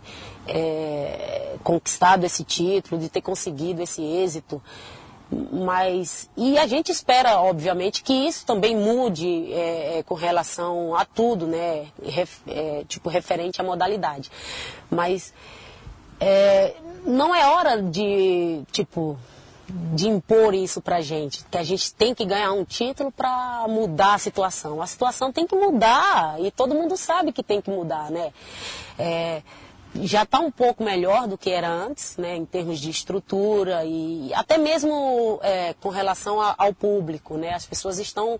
é, 0.47 1.57
conquistado 1.65 2.23
esse 2.23 2.45
título, 2.45 2.99
de 2.99 3.09
ter 3.09 3.21
conseguido 3.21 3.81
esse 3.81 4.01
êxito. 4.01 4.61
Mas, 5.31 6.29
e 6.35 6.57
a 6.57 6.67
gente 6.67 6.91
espera, 6.91 7.39
obviamente, 7.39 8.03
que 8.03 8.13
isso 8.13 8.45
também 8.45 8.75
mude 8.75 9.51
é, 9.53 9.99
é, 9.99 10.03
com 10.03 10.13
relação 10.13 10.93
a 10.93 11.05
tudo, 11.05 11.47
né? 11.47 11.87
Ref, 12.03 12.39
é, 12.47 12.83
tipo, 12.87 13.09
referente 13.09 13.61
à 13.61 13.63
modalidade. 13.63 14.29
Mas 14.89 15.33
é, 16.19 16.75
não 17.05 17.33
é 17.33 17.47
hora 17.47 17.81
de, 17.81 18.61
tipo, 18.73 19.17
de 19.93 20.09
impor 20.09 20.53
isso 20.53 20.81
pra 20.81 21.01
gente, 21.01 21.45
que 21.49 21.57
a 21.57 21.63
gente 21.63 21.93
tem 21.93 22.13
que 22.13 22.25
ganhar 22.25 22.51
um 22.51 22.65
título 22.65 23.09
para 23.09 23.65
mudar 23.69 24.15
a 24.15 24.17
situação. 24.17 24.81
A 24.81 24.87
situação 24.87 25.31
tem 25.31 25.47
que 25.47 25.55
mudar 25.55 26.35
e 26.39 26.51
todo 26.51 26.75
mundo 26.75 26.97
sabe 26.97 27.31
que 27.31 27.41
tem 27.41 27.61
que 27.61 27.69
mudar, 27.69 28.11
né? 28.11 28.33
É, 28.99 29.41
já 29.95 30.23
está 30.23 30.39
um 30.39 30.51
pouco 30.51 30.83
melhor 30.83 31.27
do 31.27 31.37
que 31.37 31.49
era 31.49 31.69
antes, 31.69 32.15
né, 32.17 32.35
em 32.35 32.45
termos 32.45 32.79
de 32.79 32.89
estrutura 32.89 33.83
e 33.85 34.33
até 34.33 34.57
mesmo 34.57 35.39
é, 35.43 35.73
com 35.73 35.89
relação 35.89 36.39
a, 36.39 36.55
ao 36.57 36.73
público. 36.73 37.37
Né, 37.37 37.53
as 37.53 37.65
pessoas 37.65 37.99
estão 37.99 38.39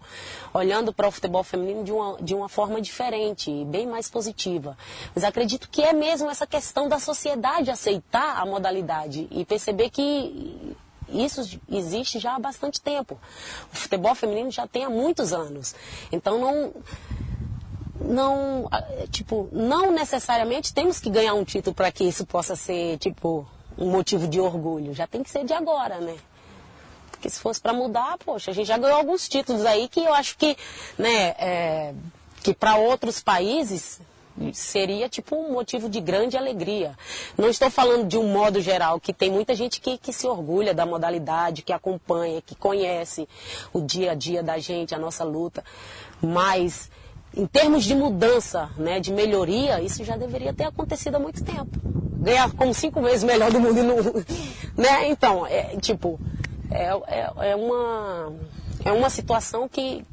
olhando 0.54 0.94
para 0.94 1.08
o 1.08 1.12
futebol 1.12 1.44
feminino 1.44 1.84
de 1.84 1.92
uma, 1.92 2.18
de 2.22 2.34
uma 2.34 2.50
forma 2.50 2.82
diferente, 2.82 3.66
bem 3.66 3.86
mais 3.88 4.10
positiva. 4.10 4.78
Mas 5.14 5.24
acredito 5.24 5.70
que 5.70 5.82
é 5.82 5.94
mesmo 5.94 6.30
essa 6.30 6.48
questão 6.48 6.88
da 6.88 7.00
sociedade 7.00 7.70
aceitar 7.70 8.38
a 8.38 8.46
modalidade 8.46 9.28
e 9.30 9.44
perceber 9.46 9.90
que 9.90 10.76
isso 11.10 11.60
existe 11.70 12.20
já 12.20 12.36
há 12.36 12.40
bastante 12.40 12.80
tempo. 12.80 13.20
O 13.74 13.76
futebol 13.76 14.16
feminino 14.16 14.50
já 14.50 14.66
tem 14.66 14.86
há 14.86 14.90
muitos 14.90 15.34
anos. 15.34 15.76
Então 16.12 16.40
não 16.40 16.74
não, 18.06 18.70
tipo, 19.12 19.48
não 19.52 19.92
necessariamente 19.92 20.74
temos 20.74 21.00
que 21.00 21.10
ganhar 21.10 21.34
um 21.34 21.44
título 21.44 21.76
para 21.76 21.92
que 21.92 22.04
isso 22.04 22.26
possa 22.26 22.56
ser, 22.56 22.98
tipo, 22.98 23.48
um 23.78 23.90
motivo 23.90 24.28
de 24.28 24.40
orgulho. 24.40 24.94
Já 24.94 25.08
tem 25.08 25.24
que 25.24 25.30
ser 25.30 25.46
de 25.46 25.54
agora, 25.54 26.00
né? 26.00 26.16
Porque 27.12 27.30
se 27.30 27.40
fosse 27.40 27.62
para 27.62 27.74
mudar, 27.74 28.18
poxa, 28.18 28.52
a 28.52 28.54
gente 28.54 28.68
já 28.68 28.78
ganhou 28.78 28.98
alguns 28.98 29.30
títulos 29.30 29.66
aí 29.66 29.88
que 29.88 30.00
eu 30.00 30.14
acho 30.14 30.38
que, 30.38 30.58
né, 30.98 31.36
é, 31.38 31.94
que 32.42 32.54
para 32.54 32.78
outros 32.78 33.22
países 33.22 34.02
seria 34.54 35.08
tipo 35.08 35.36
um 35.36 35.52
motivo 35.52 35.90
de 35.90 36.00
grande 36.00 36.38
alegria. 36.38 36.98
Não 37.38 37.50
estou 37.50 37.70
falando 37.70 38.08
de 38.08 38.18
um 38.18 38.32
modo 38.32 38.60
geral, 38.62 39.00
que 39.00 39.14
tem 39.14 39.30
muita 39.30 39.54
gente 39.54 39.80
que, 39.80 39.98
que 39.98 40.12
se 40.12 40.26
orgulha 40.26 40.74
da 40.74 40.86
modalidade, 40.86 41.62
que 41.62 41.74
acompanha, 41.74 42.42
que 42.42 42.56
conhece 42.56 43.28
o 43.72 43.82
dia 43.82 44.14
a 44.14 44.16
dia 44.16 44.42
da 44.42 44.58
gente, 44.58 44.96
a 44.96 44.98
nossa 44.98 45.24
luta, 45.24 45.64
mas 46.22 46.90
em 47.36 47.46
termos 47.46 47.86
de 47.86 47.96
mudança, 47.96 48.70
né, 48.78 49.00
de 49.00 49.12
melhoria, 49.12 49.82
isso 49.82 50.04
já 50.04 50.18
deveria 50.18 50.54
ter 50.54 50.66
acontecido 50.66 51.16
há 51.16 51.20
muito 51.20 51.44
tempo. 51.44 51.70
Ganhar 52.18 52.52
como 52.52 52.74
cinco 52.74 53.02
vezes 53.02 53.24
melhor 53.24 53.52
do 53.52 53.60
mundo, 53.60 53.82
no, 53.84 53.96
né? 54.78 55.10
Então, 55.10 55.46
é, 55.48 55.76
tipo, 55.78 56.20
é, 56.70 56.90
é, 57.08 57.52
é, 57.52 57.56
uma, 57.56 58.34
é 58.86 58.92
uma 58.92 59.10
situação 59.10 59.68
que, 59.68 60.06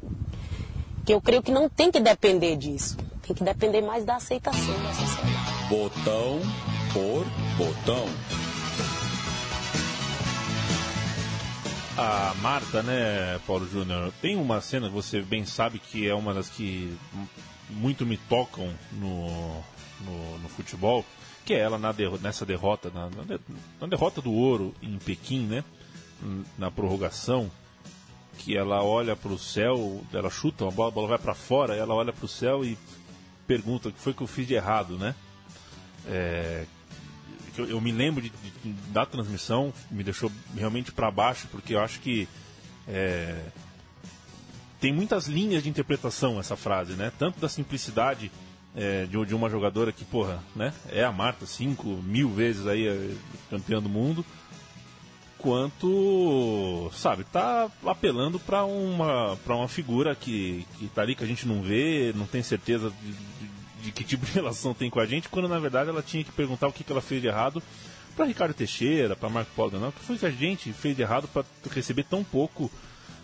que 1.05 1.13
eu 1.13 1.21
creio 1.21 1.43
que 1.43 1.51
não 1.51 1.69
tem 1.69 1.91
que 1.91 1.99
depender 1.99 2.55
disso. 2.55 2.97
Tem 3.21 3.35
que 3.35 3.43
depender 3.43 3.81
mais 3.81 4.03
da 4.05 4.15
aceitação 4.15 4.73
da 4.81 4.93
sociedade. 4.93 5.69
Botão 5.69 6.39
por 6.91 7.25
botão. 7.57 8.05
A 12.01 12.33
Marta, 12.35 12.81
né, 12.81 13.41
Paulo 13.45 13.67
Júnior, 13.67 14.13
tem 14.21 14.37
uma 14.37 14.61
cena 14.61 14.87
você 14.87 15.21
bem 15.21 15.45
sabe 15.45 15.79
que 15.79 16.07
é 16.07 16.15
uma 16.15 16.33
das 16.33 16.47
que 16.47 16.97
muito 17.69 18.05
me 18.05 18.15
tocam 18.15 18.73
no, 18.93 19.61
no, 20.05 20.37
no 20.39 20.47
futebol, 20.47 21.03
que 21.43 21.53
é 21.53 21.59
ela 21.59 21.77
na 21.77 21.91
derro 21.91 22.17
nessa 22.17 22.45
derrota, 22.45 22.89
na, 22.89 23.09
na, 23.81 23.87
derrota 23.87 24.21
do 24.21 24.31
ouro 24.31 24.73
em 24.81 24.97
Pequim, 24.97 25.45
né, 25.45 25.61
na 26.57 26.71
prorrogação, 26.71 27.51
que 28.37 28.55
ela 28.55 28.81
olha 28.81 29.13
para 29.13 29.33
o 29.33 29.37
céu, 29.37 30.01
ela 30.13 30.29
chuta 30.29 30.63
uma 30.63 30.71
bola, 30.71 30.87
a 30.87 30.93
bola 30.93 31.07
vai 31.09 31.17
para 31.17 31.35
fora, 31.35 31.75
ela 31.75 31.93
olha 31.93 32.13
para 32.13 32.23
o 32.23 32.29
céu 32.29 32.63
e 32.63 32.77
pergunta 33.45 33.89
o 33.89 33.91
que 33.91 33.99
foi 33.99 34.13
que 34.13 34.21
eu 34.21 34.27
fiz 34.27 34.47
de 34.47 34.53
errado, 34.53 34.97
né? 34.97 35.13
É, 36.07 36.65
eu, 37.59 37.69
eu 37.69 37.81
me 37.81 37.91
lembro 37.91 38.21
de, 38.21 38.29
de, 38.29 38.71
da 38.91 39.05
transmissão, 39.05 39.73
me 39.91 40.03
deixou 40.03 40.31
realmente 40.55 40.91
para 40.91 41.11
baixo, 41.11 41.47
porque 41.51 41.75
eu 41.75 41.81
acho 41.81 41.99
que 41.99 42.27
é, 42.87 43.35
tem 44.79 44.93
muitas 44.93 45.27
linhas 45.27 45.63
de 45.63 45.69
interpretação 45.69 46.39
essa 46.39 46.55
frase, 46.55 46.93
né? 46.93 47.11
Tanto 47.19 47.39
da 47.39 47.49
simplicidade 47.49 48.31
é, 48.75 49.05
de, 49.05 49.25
de, 49.25 49.35
uma 49.35 49.49
jogadora 49.49 49.91
que, 49.91 50.05
porra, 50.05 50.41
né? 50.55 50.73
É 50.89 51.03
a 51.03 51.11
Marta, 51.11 51.45
cinco 51.45 51.87
mil 51.87 52.29
vezes 52.29 52.65
aí 52.65 52.87
é, 52.87 53.11
campeã 53.49 53.81
do 53.81 53.89
mundo, 53.89 54.25
quanto, 55.37 56.89
sabe, 56.93 57.23
tá 57.23 57.69
apelando 57.85 58.39
para 58.39 58.63
uma, 58.65 59.37
uma 59.45 59.67
figura 59.67 60.15
que, 60.15 60.65
que 60.77 60.87
tá 60.87 61.01
ali 61.01 61.15
que 61.15 61.23
a 61.23 61.27
gente 61.27 61.47
não 61.47 61.61
vê, 61.61 62.13
não 62.15 62.25
tem 62.25 62.43
certeza 62.43 62.91
de, 63.01 63.38
de 63.81 63.91
que 63.91 64.03
tipo 64.03 64.25
de 64.25 64.31
relação 64.33 64.73
tem 64.73 64.89
com 64.89 64.99
a 64.99 65.05
gente, 65.05 65.29
quando 65.29 65.47
na 65.47 65.59
verdade 65.59 65.89
ela 65.89 66.01
tinha 66.01 66.23
que 66.23 66.31
perguntar 66.31 66.67
o 66.67 66.73
que, 66.73 66.83
que 66.83 66.91
ela 66.91 67.01
fez 67.01 67.21
de 67.21 67.27
errado 67.27 67.61
para 68.15 68.25
Ricardo 68.25 68.53
Teixeira, 68.53 69.15
para 69.15 69.29
Marco 69.29 69.51
Paulo 69.55 69.71
Danão, 69.71 69.89
o 69.89 69.91
que 69.91 70.03
foi 70.03 70.17
que 70.17 70.25
a 70.25 70.31
gente 70.31 70.73
fez 70.73 70.95
de 70.95 71.01
errado 71.01 71.27
para 71.27 71.45
receber 71.71 72.03
tão 72.03 72.23
pouco 72.23 72.69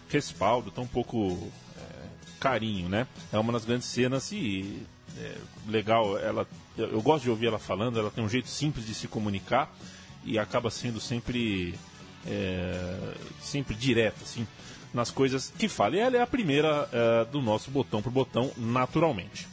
respaldo, 0.10 0.72
tão 0.72 0.88
pouco 0.88 1.52
é, 1.78 2.08
carinho, 2.40 2.88
né? 2.88 3.08
É 3.34 3.38
uma 3.38 3.52
das 3.52 3.66
grandes 3.66 3.88
cenas 3.88 4.32
e 4.32 4.84
é, 5.18 5.36
legal, 5.68 6.18
ela, 6.18 6.48
eu 6.78 7.02
gosto 7.02 7.24
de 7.24 7.30
ouvir 7.30 7.48
ela 7.48 7.60
falando, 7.60 8.00
ela 8.00 8.12
tem 8.12 8.24
um 8.24 8.30
jeito 8.30 8.48
simples 8.48 8.86
de 8.86 8.94
se 8.94 9.08
comunicar 9.08 9.74
e 10.24 10.40
acaba 10.40 10.72
sendo 10.72 11.00
sempre 11.00 11.76
é, 12.26 13.14
sempre 13.42 13.76
direta, 13.76 14.24
assim, 14.24 14.48
nas 14.94 15.12
coisas 15.12 15.54
que 15.58 15.68
fala. 15.68 15.96
E 15.96 16.00
ela 16.00 16.18
é 16.18 16.22
a 16.22 16.28
primeira 16.28 16.90
é, 16.92 17.26
do 17.26 17.42
nosso 17.42 17.70
botão 17.70 18.02
por 18.02 18.12
botão, 18.12 18.52
naturalmente. 18.58 19.48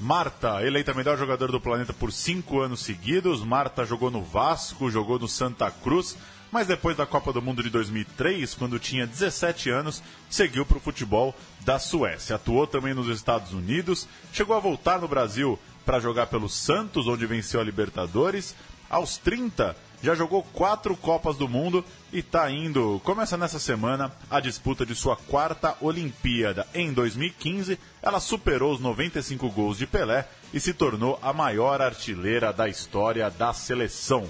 Marta, 0.00 0.64
eleita 0.64 0.94
melhor 0.94 1.18
jogador 1.18 1.50
do 1.50 1.60
planeta 1.60 1.92
por 1.92 2.12
cinco 2.12 2.60
anos 2.60 2.80
seguidos. 2.80 3.42
Marta 3.44 3.84
jogou 3.84 4.12
no 4.12 4.22
Vasco, 4.22 4.90
jogou 4.90 5.18
no 5.18 5.26
Santa 5.26 5.68
Cruz, 5.72 6.16
mas 6.52 6.68
depois 6.68 6.96
da 6.96 7.04
Copa 7.04 7.32
do 7.32 7.42
Mundo 7.42 7.64
de 7.64 7.68
2003, 7.68 8.54
quando 8.54 8.78
tinha 8.78 9.08
17 9.08 9.70
anos, 9.70 10.00
seguiu 10.30 10.64
para 10.64 10.78
o 10.78 10.80
futebol 10.80 11.34
da 11.62 11.80
Suécia. 11.80 12.36
Atuou 12.36 12.64
também 12.64 12.94
nos 12.94 13.08
Estados 13.08 13.52
Unidos, 13.52 14.06
chegou 14.32 14.56
a 14.56 14.60
voltar 14.60 15.00
no 15.00 15.08
Brasil 15.08 15.58
para 15.84 15.98
jogar 15.98 16.28
pelo 16.28 16.48
Santos, 16.48 17.08
onde 17.08 17.26
venceu 17.26 17.60
a 17.60 17.64
Libertadores. 17.64 18.54
Aos 18.88 19.18
30, 19.18 19.76
já 20.02 20.14
jogou 20.14 20.42
quatro 20.42 20.96
Copas 20.96 21.36
do 21.36 21.48
Mundo 21.48 21.84
e 22.12 22.20
está 22.20 22.50
indo. 22.50 23.00
Começa 23.04 23.36
nessa 23.36 23.58
semana 23.58 24.12
a 24.30 24.40
disputa 24.40 24.86
de 24.86 24.94
sua 24.94 25.16
quarta 25.16 25.76
Olimpíada. 25.80 26.66
Em 26.74 26.92
2015, 26.92 27.78
ela 28.02 28.20
superou 28.20 28.72
os 28.72 28.80
95 28.80 29.48
gols 29.50 29.78
de 29.78 29.86
Pelé 29.86 30.26
e 30.52 30.60
se 30.60 30.72
tornou 30.72 31.18
a 31.22 31.32
maior 31.32 31.82
artilheira 31.82 32.52
da 32.52 32.68
história 32.68 33.30
da 33.30 33.52
seleção. 33.52 34.28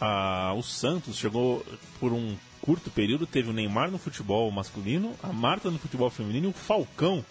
Ah, 0.00 0.52
o 0.56 0.62
Santos 0.62 1.16
chegou 1.16 1.64
por 1.98 2.12
um 2.12 2.36
curto 2.60 2.90
período, 2.90 3.26
teve 3.26 3.50
o 3.50 3.52
Neymar 3.52 3.90
no 3.90 3.98
futebol 3.98 4.50
masculino, 4.50 5.14
a 5.22 5.32
Marta 5.32 5.70
no 5.70 5.78
futebol 5.78 6.10
feminino 6.10 6.48
e 6.48 6.50
o 6.50 6.52
Falcão 6.52 7.24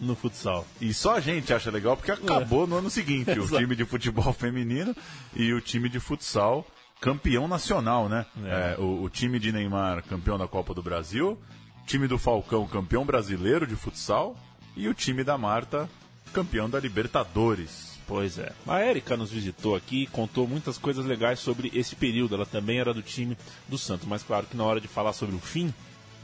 no 0.00 0.14
futsal. 0.14 0.66
E 0.80 0.92
só 0.92 1.16
a 1.16 1.20
gente 1.20 1.52
acha 1.52 1.70
legal 1.70 1.96
porque 1.96 2.12
acabou 2.12 2.64
é. 2.64 2.66
no 2.66 2.76
ano 2.76 2.90
seguinte 2.90 3.30
o 3.38 3.46
time 3.48 3.74
de 3.74 3.84
futebol 3.84 4.32
feminino 4.32 4.94
e 5.34 5.52
o 5.52 5.60
time 5.60 5.88
de 5.88 6.00
futsal 6.00 6.66
campeão 7.00 7.46
nacional, 7.46 8.08
né? 8.08 8.26
É. 8.44 8.74
É, 8.78 8.80
o, 8.80 9.02
o, 9.02 9.10
time 9.10 9.38
de 9.38 9.52
Neymar 9.52 10.02
campeão 10.04 10.38
da 10.38 10.48
Copa 10.48 10.72
do 10.72 10.82
Brasil, 10.82 11.38
time 11.86 12.06
do 12.06 12.18
Falcão 12.18 12.66
campeão 12.66 13.04
brasileiro 13.04 13.66
de 13.66 13.76
futsal 13.76 14.36
e 14.76 14.88
o 14.88 14.94
time 14.94 15.22
da 15.22 15.36
Marta 15.36 15.88
campeão 16.32 16.68
da 16.68 16.80
Libertadores. 16.80 17.96
Pois 18.06 18.38
é. 18.38 18.52
A 18.66 18.78
Érica 18.78 19.16
nos 19.16 19.32
visitou 19.32 19.74
aqui 19.74 20.04
e 20.04 20.06
contou 20.06 20.46
muitas 20.46 20.78
coisas 20.78 21.04
legais 21.04 21.40
sobre 21.40 21.72
esse 21.74 21.96
período. 21.96 22.36
Ela 22.36 22.46
também 22.46 22.78
era 22.78 22.94
do 22.94 23.02
time 23.02 23.36
do 23.68 23.76
Santos, 23.76 24.06
mas 24.06 24.22
claro 24.22 24.46
que 24.46 24.56
na 24.56 24.64
hora 24.64 24.80
de 24.80 24.86
falar 24.86 25.12
sobre 25.12 25.34
o 25.34 25.40
fim, 25.40 25.74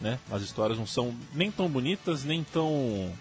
né, 0.01 0.19
as 0.31 0.43
histórias 0.43 0.79
não 0.79 0.87
são 0.87 1.15
nem 1.35 1.51
tão 1.51 1.69
bonitas, 1.69 2.23
nem 2.23 2.45
tão 2.45 3.13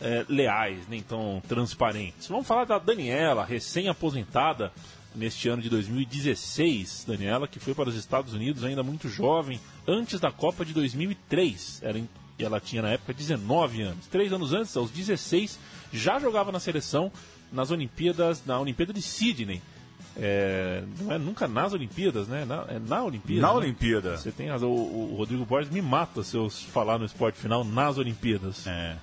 é, 0.00 0.24
leais, 0.28 0.88
nem 0.88 1.02
tão 1.02 1.42
transparentes. 1.46 2.28
Vamos 2.28 2.46
falar 2.46 2.64
da 2.64 2.78
Daniela, 2.78 3.44
recém-aposentada 3.44 4.72
neste 5.14 5.48
ano 5.48 5.62
de 5.62 5.68
2016. 5.68 7.04
Daniela, 7.06 7.46
que 7.46 7.60
foi 7.60 7.74
para 7.74 7.88
os 7.88 7.96
Estados 7.96 8.32
Unidos 8.32 8.64
ainda 8.64 8.82
muito 8.82 9.08
jovem, 9.08 9.60
antes 9.86 10.20
da 10.20 10.30
Copa 10.30 10.64
de 10.64 10.72
2003. 10.72 11.80
Era, 11.82 12.00
ela 12.38 12.60
tinha 12.60 12.82
na 12.82 12.90
época 12.90 13.12
19 13.12 13.82
anos. 13.82 14.06
Três 14.06 14.32
anos 14.32 14.52
antes, 14.52 14.76
aos 14.76 14.90
16, 14.90 15.58
já 15.92 16.18
jogava 16.18 16.50
na 16.50 16.60
seleção 16.60 17.12
nas 17.52 17.70
Olimpíadas, 17.70 18.44
na 18.46 18.58
Olimpíada 18.58 18.92
de 18.92 19.02
Sydney. 19.02 19.60
É, 20.16 20.82
não 20.98 21.12
é 21.12 21.18
nunca 21.18 21.46
nas 21.46 21.72
Olimpíadas, 21.72 22.26
né? 22.28 22.44
Na, 22.44 22.64
é 22.68 22.78
na 22.78 23.02
Olimpíada. 23.04 23.42
Na 23.42 23.52
né? 23.52 23.58
Olimpíada. 23.58 24.16
Você 24.16 24.32
tem 24.32 24.48
razão. 24.48 24.70
O, 24.70 25.12
o, 25.12 25.16
Rodrigo 25.16 25.44
Borges 25.44 25.70
me 25.70 25.80
mata 25.80 26.22
se 26.22 26.36
eu 26.36 26.50
falar 26.50 26.98
no 26.98 27.04
esporte 27.04 27.38
final 27.38 27.64
nas 27.64 27.96
Olimpíadas. 27.96 28.66
É. 28.66 28.96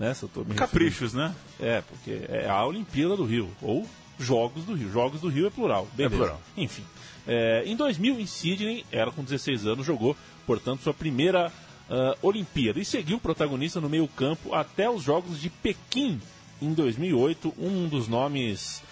Né? 0.00 0.14
Se 0.14 0.22
eu 0.22 0.30
tô 0.30 0.42
me 0.42 0.54
Caprichos, 0.54 1.12
né? 1.12 1.34
É, 1.60 1.82
porque 1.82 2.22
é 2.30 2.48
a 2.48 2.64
Olimpíada 2.64 3.14
do 3.14 3.24
Rio. 3.26 3.50
Ou 3.60 3.86
Jogos 4.18 4.64
do 4.64 4.72
Rio. 4.72 4.90
Jogos 4.90 5.20
do 5.20 5.28
Rio 5.28 5.46
é 5.46 5.50
plural. 5.50 5.86
Beleza. 5.94 6.14
É 6.14 6.18
plural. 6.18 6.40
Enfim. 6.56 6.82
É, 7.28 7.62
em 7.66 7.76
2000, 7.76 8.18
em 8.18 8.26
Sydney, 8.26 8.86
ela 8.90 9.12
com 9.12 9.22
16 9.22 9.66
anos, 9.66 9.84
jogou, 9.84 10.16
portanto, 10.46 10.82
sua 10.82 10.94
primeira 10.94 11.52
uh, 11.90 12.16
Olimpíada. 12.26 12.80
E 12.80 12.84
seguiu 12.84 13.20
protagonista 13.20 13.78
no 13.78 13.90
meio-campo 13.90 14.54
até 14.54 14.88
os 14.88 15.02
Jogos 15.02 15.38
de 15.38 15.50
Pequim, 15.50 16.18
em 16.62 16.72
2008. 16.72 17.52
Um 17.58 17.86
dos 17.86 18.08
nomes 18.08 18.82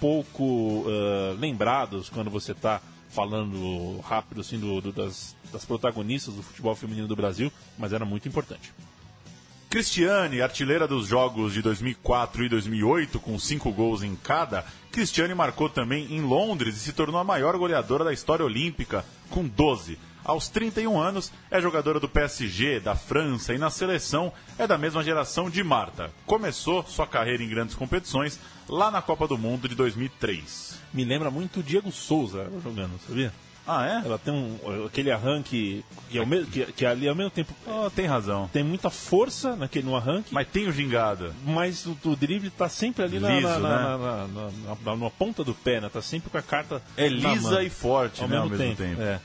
pouco 0.00 0.42
uh, 0.42 1.38
lembrados 1.38 2.08
quando 2.08 2.28
você 2.28 2.50
está 2.50 2.82
falando 3.08 4.00
rápido 4.00 4.40
assim, 4.40 4.58
do, 4.58 4.80
do, 4.80 4.92
das, 4.92 5.36
das 5.52 5.64
protagonistas 5.64 6.34
do 6.34 6.42
futebol 6.42 6.74
feminino 6.74 7.06
do 7.06 7.14
Brasil, 7.14 7.52
mas 7.78 7.92
era 7.92 8.04
muito 8.04 8.26
importante. 8.26 8.72
Cristiane, 9.68 10.40
artilheira 10.40 10.86
dos 10.86 11.08
jogos 11.08 11.52
de 11.52 11.60
2004 11.60 12.44
e 12.44 12.48
2008, 12.48 13.18
com 13.18 13.38
cinco 13.38 13.72
gols 13.72 14.02
em 14.02 14.14
cada, 14.14 14.64
Cristiane 14.92 15.34
marcou 15.34 15.68
também 15.68 16.06
em 16.14 16.20
Londres 16.20 16.76
e 16.76 16.80
se 16.80 16.92
tornou 16.92 17.20
a 17.20 17.24
maior 17.24 17.58
goleadora 17.58 18.04
da 18.04 18.12
história 18.12 18.44
olímpica, 18.44 19.04
com 19.28 19.46
12. 19.46 19.98
Aos 20.24 20.48
31 20.48 20.98
anos, 20.98 21.32
é 21.50 21.60
jogadora 21.60 22.00
do 22.00 22.08
PSG, 22.08 22.80
da 22.80 22.96
França 22.96 23.54
e 23.54 23.58
na 23.58 23.68
seleção 23.68 24.32
é 24.58 24.66
da 24.66 24.78
mesma 24.78 25.02
geração 25.02 25.50
de 25.50 25.62
Marta. 25.62 26.10
Começou 26.24 26.84
sua 26.84 27.06
carreira 27.06 27.42
em 27.42 27.48
grandes 27.48 27.74
competições 27.74 28.40
lá 28.68 28.90
na 28.90 29.02
Copa 29.02 29.28
do 29.28 29.36
Mundo 29.36 29.68
de 29.68 29.74
2003. 29.74 30.80
Me 30.92 31.04
lembra 31.04 31.30
muito 31.30 31.60
o 31.60 31.62
Diego 31.62 31.92
Souza 31.92 32.50
jogando, 32.62 32.98
sabia? 33.06 33.32
Ah, 33.66 33.84
é? 33.84 34.06
Ela 34.06 34.18
tem 34.18 34.32
um, 34.32 34.86
aquele 34.86 35.10
arranque 35.10 35.84
que, 36.08 36.18
é 36.18 36.22
o 36.22 36.26
mesmo, 36.26 36.50
que, 36.50 36.64
que 36.72 36.86
ali 36.86 37.08
ao 37.08 37.14
mesmo 37.14 37.30
tempo. 37.30 37.52
Oh, 37.66 37.90
tem 37.90 38.06
razão. 38.06 38.48
Tem 38.52 38.62
muita 38.62 38.90
força 38.90 39.56
naquele, 39.56 39.86
no 39.86 39.96
arranque. 39.96 40.32
Mas 40.32 40.46
tem 40.48 40.68
o 40.68 40.72
gingado. 40.72 41.34
Mas 41.44 41.84
o, 41.84 41.96
o 42.04 42.14
drible 42.14 42.48
tá 42.50 42.68
sempre 42.68 43.02
ali 43.04 43.18
na, 43.18 43.34
Liso, 43.34 43.48
na, 43.48 43.58
né? 43.58 43.64
na, 43.64 44.70
na, 44.84 44.96
na, 44.96 45.10
ponta 45.10 45.42
do 45.42 45.52
pé, 45.52 45.80
né? 45.80 45.88
Tá 45.92 46.00
sempre 46.00 46.30
com 46.30 46.38
a 46.38 46.42
carta. 46.42 46.80
É 46.96 47.08
lisa 47.08 47.62
e 47.62 47.68
forte, 47.68 48.22
ao 48.22 48.28
né? 48.28 48.36
Mesmo 48.36 48.52
ao 48.52 48.58
mesmo 48.58 48.76
tempo. 48.76 48.90
tempo. 48.90 49.02
É. 49.02 49.20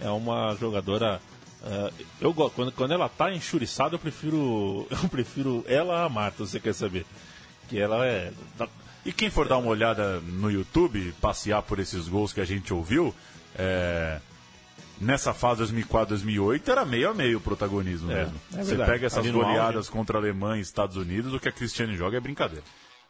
é 0.00 0.10
uma 0.10 0.56
jogadora. 0.56 1.20
Uh, 1.62 2.04
eu 2.20 2.34
quando, 2.34 2.72
quando 2.72 2.92
ela 2.92 3.08
tá 3.08 3.32
enxuriçada, 3.32 3.94
eu 3.94 3.98
prefiro 3.98 4.86
eu 4.90 5.08
prefiro 5.08 5.64
ela 5.68 6.04
a 6.04 6.08
Marta, 6.08 6.44
você 6.44 6.58
quer 6.58 6.74
saber? 6.74 7.06
Que 7.68 7.78
ela 7.78 8.04
é 8.04 8.32
e 9.04 9.12
quem 9.12 9.28
for 9.28 9.46
dar 9.46 9.58
uma 9.58 9.68
olhada 9.68 10.18
no 10.20 10.50
YouTube, 10.50 11.14
passear 11.20 11.62
por 11.62 11.78
esses 11.78 12.08
gols 12.08 12.32
que 12.32 12.40
a 12.40 12.44
gente 12.44 12.72
ouviu, 12.72 13.14
é, 13.56 14.20
nessa 15.00 15.32
fase 15.34 15.62
2004-2008 15.64 16.68
era 16.68 16.84
meio 16.84 17.10
a 17.10 17.14
meio 17.14 17.38
o 17.38 17.40
protagonismo 17.40 18.10
É, 18.10 18.16
mesmo. 18.16 18.40
é 18.54 18.64
Você 18.64 18.76
pega 18.76 19.06
essas 19.06 19.26
goleadas 19.30 19.88
contra 19.88 20.18
a 20.18 20.20
Alemanha 20.20 20.58
e 20.58 20.62
Estados 20.62 20.96
Unidos, 20.96 21.32
o 21.34 21.40
que 21.40 21.48
a 21.48 21.52
Cristiane 21.52 21.96
joga 21.96 22.16
é 22.16 22.20
brincadeira. 22.20 22.64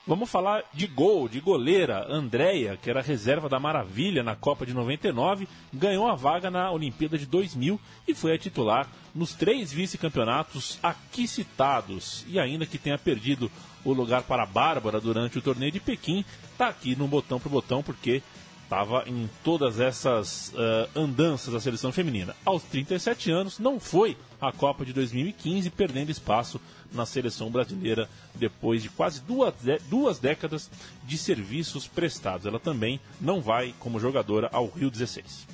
Vamos 0.07 0.29
falar 0.29 0.63
de 0.75 0.87
gol, 0.87 1.27
de 1.31 1.41
goleira. 1.41 2.07
Andréia, 2.11 2.77
que 2.77 2.91
era 2.91 3.01
reserva 3.01 3.49
da 3.49 3.59
Maravilha 3.59 4.23
na 4.23 4.37
Copa 4.37 4.67
de 4.67 4.75
99, 4.75 5.49
ganhou 5.73 6.07
a 6.07 6.15
vaga 6.15 6.51
na 6.51 6.71
Olimpíada 6.71 7.17
de 7.17 7.25
2000 7.25 7.81
e 8.07 8.15
foi 8.15 8.35
a 8.35 8.39
titular 8.39 8.87
nos 9.15 9.33
três 9.33 9.73
vice-campeonatos 9.73 10.79
aqui 10.83 11.27
citados. 11.27 12.23
E 12.29 12.39
ainda 12.39 12.67
que 12.67 12.77
tenha 12.77 12.99
perdido 12.99 13.51
o 13.83 13.95
lugar 13.95 14.25
para 14.25 14.43
a 14.43 14.47
Bárbara 14.47 15.01
durante 15.01 15.39
o 15.39 15.43
torneio 15.43 15.73
de 15.73 15.81
Pequim, 15.81 16.23
está 16.53 16.69
aqui 16.69 16.95
no 16.95 17.09
botão 17.09 17.41
pro 17.41 17.49
botão 17.49 17.83
porque 17.83 18.23
estava 18.65 19.05
em 19.07 19.31
todas 19.45 19.79
essas 19.79 20.49
uh, 20.49 20.99
andanças 20.99 21.53
da 21.53 21.61
seleção 21.61 21.93
feminina. 21.93 22.35
Aos 22.45 22.63
37 22.65 23.31
anos, 23.31 23.59
não 23.59 23.79
foi 23.79 24.17
à 24.41 24.51
Copa 24.51 24.85
de 24.85 24.93
2015, 24.93 25.71
perdendo 25.71 26.11
espaço 26.11 26.61
na 26.93 27.07
seleção 27.07 27.51
brasileira 27.51 28.09
depois 28.35 28.83
de 28.83 28.89
quase 28.89 29.21
duas, 29.21 29.55
duas 29.89 30.19
décadas 30.19 30.71
de 31.05 31.17
serviços 31.17 31.87
prestados. 31.87 32.47
Ela 32.47 32.59
também 32.59 33.01
não 33.21 33.41
vai 33.41 33.75
como 33.79 34.01
jogadora 34.01 34.49
ao 34.53 34.69
Rio 34.69 34.91
16. 34.91 35.47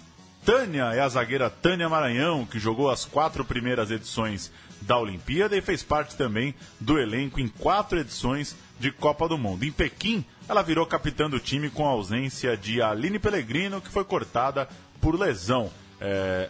Tânia 0.45 0.95
é 0.95 1.01
a 1.01 1.09
zagueira 1.09 1.51
Tânia 1.51 1.89
Maranhão, 1.89 2.47
que 2.47 2.59
jogou 2.59 2.91
as 2.91 3.05
quatro 3.05 3.45
primeiras 3.45 3.91
edições 3.91 4.51
da 4.81 4.99
Olimpíada 4.99 5.57
e 5.57 5.61
fez 5.61 5.83
parte 5.83 6.17
também 6.17 6.55
do 6.81 6.99
elenco 6.99 7.39
em 7.39 7.49
quatro 7.49 7.99
edições 7.99 8.57
de 8.79 8.91
Copa 8.91 9.29
do 9.29 9.37
Mundo. 9.37 9.65
Em 9.65 9.71
Pequim, 9.71 10.25
ela 10.51 10.63
virou 10.63 10.85
capitã 10.85 11.31
do 11.31 11.39
time 11.39 11.71
com 11.71 11.87
a 11.87 11.91
ausência 11.91 12.57
de 12.57 12.83
Aline 12.83 13.21
Pellegrino, 13.21 13.81
que 13.81 13.89
foi 13.89 14.05
cortada 14.05 14.69
por 15.01 15.19
lesão. 15.19 15.71
É... 16.01 16.49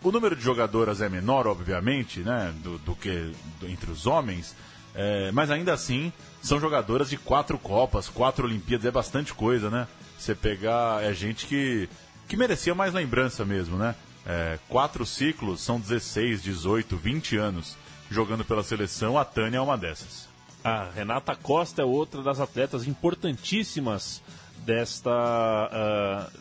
O 0.00 0.12
número 0.12 0.36
de 0.36 0.42
jogadoras 0.42 1.00
é 1.00 1.08
menor, 1.08 1.48
obviamente, 1.48 2.20
né, 2.20 2.54
do, 2.62 2.78
do 2.78 2.94
que 2.94 3.32
do, 3.58 3.68
entre 3.68 3.90
os 3.90 4.06
homens, 4.06 4.54
é... 4.94 5.32
mas 5.32 5.50
ainda 5.50 5.72
assim 5.72 6.12
são 6.40 6.60
jogadoras 6.60 7.10
de 7.10 7.16
quatro 7.16 7.58
Copas, 7.58 8.08
quatro 8.08 8.46
Olimpíadas, 8.46 8.86
é 8.86 8.92
bastante 8.92 9.34
coisa, 9.34 9.68
né? 9.68 9.88
Você 10.16 10.32
pegar, 10.32 11.02
é 11.02 11.12
gente 11.12 11.46
que, 11.46 11.88
que 12.28 12.36
merecia 12.36 12.76
mais 12.76 12.94
lembrança 12.94 13.44
mesmo, 13.44 13.76
né? 13.76 13.96
É, 14.24 14.58
quatro 14.68 15.04
ciclos 15.04 15.60
são 15.60 15.80
16, 15.80 16.42
18, 16.42 16.96
20 16.96 17.36
anos 17.36 17.76
jogando 18.10 18.44
pela 18.44 18.62
seleção, 18.62 19.18
a 19.18 19.24
Tânia 19.24 19.58
é 19.58 19.60
uma 19.60 19.76
dessas. 19.76 20.28
A 20.64 20.84
Renata 20.84 21.36
Costa 21.36 21.82
é 21.82 21.84
outra 21.84 22.22
das 22.22 22.40
atletas 22.40 22.88
importantíssimas 22.88 24.22
desta, 24.64 25.10
uh, 25.70 26.38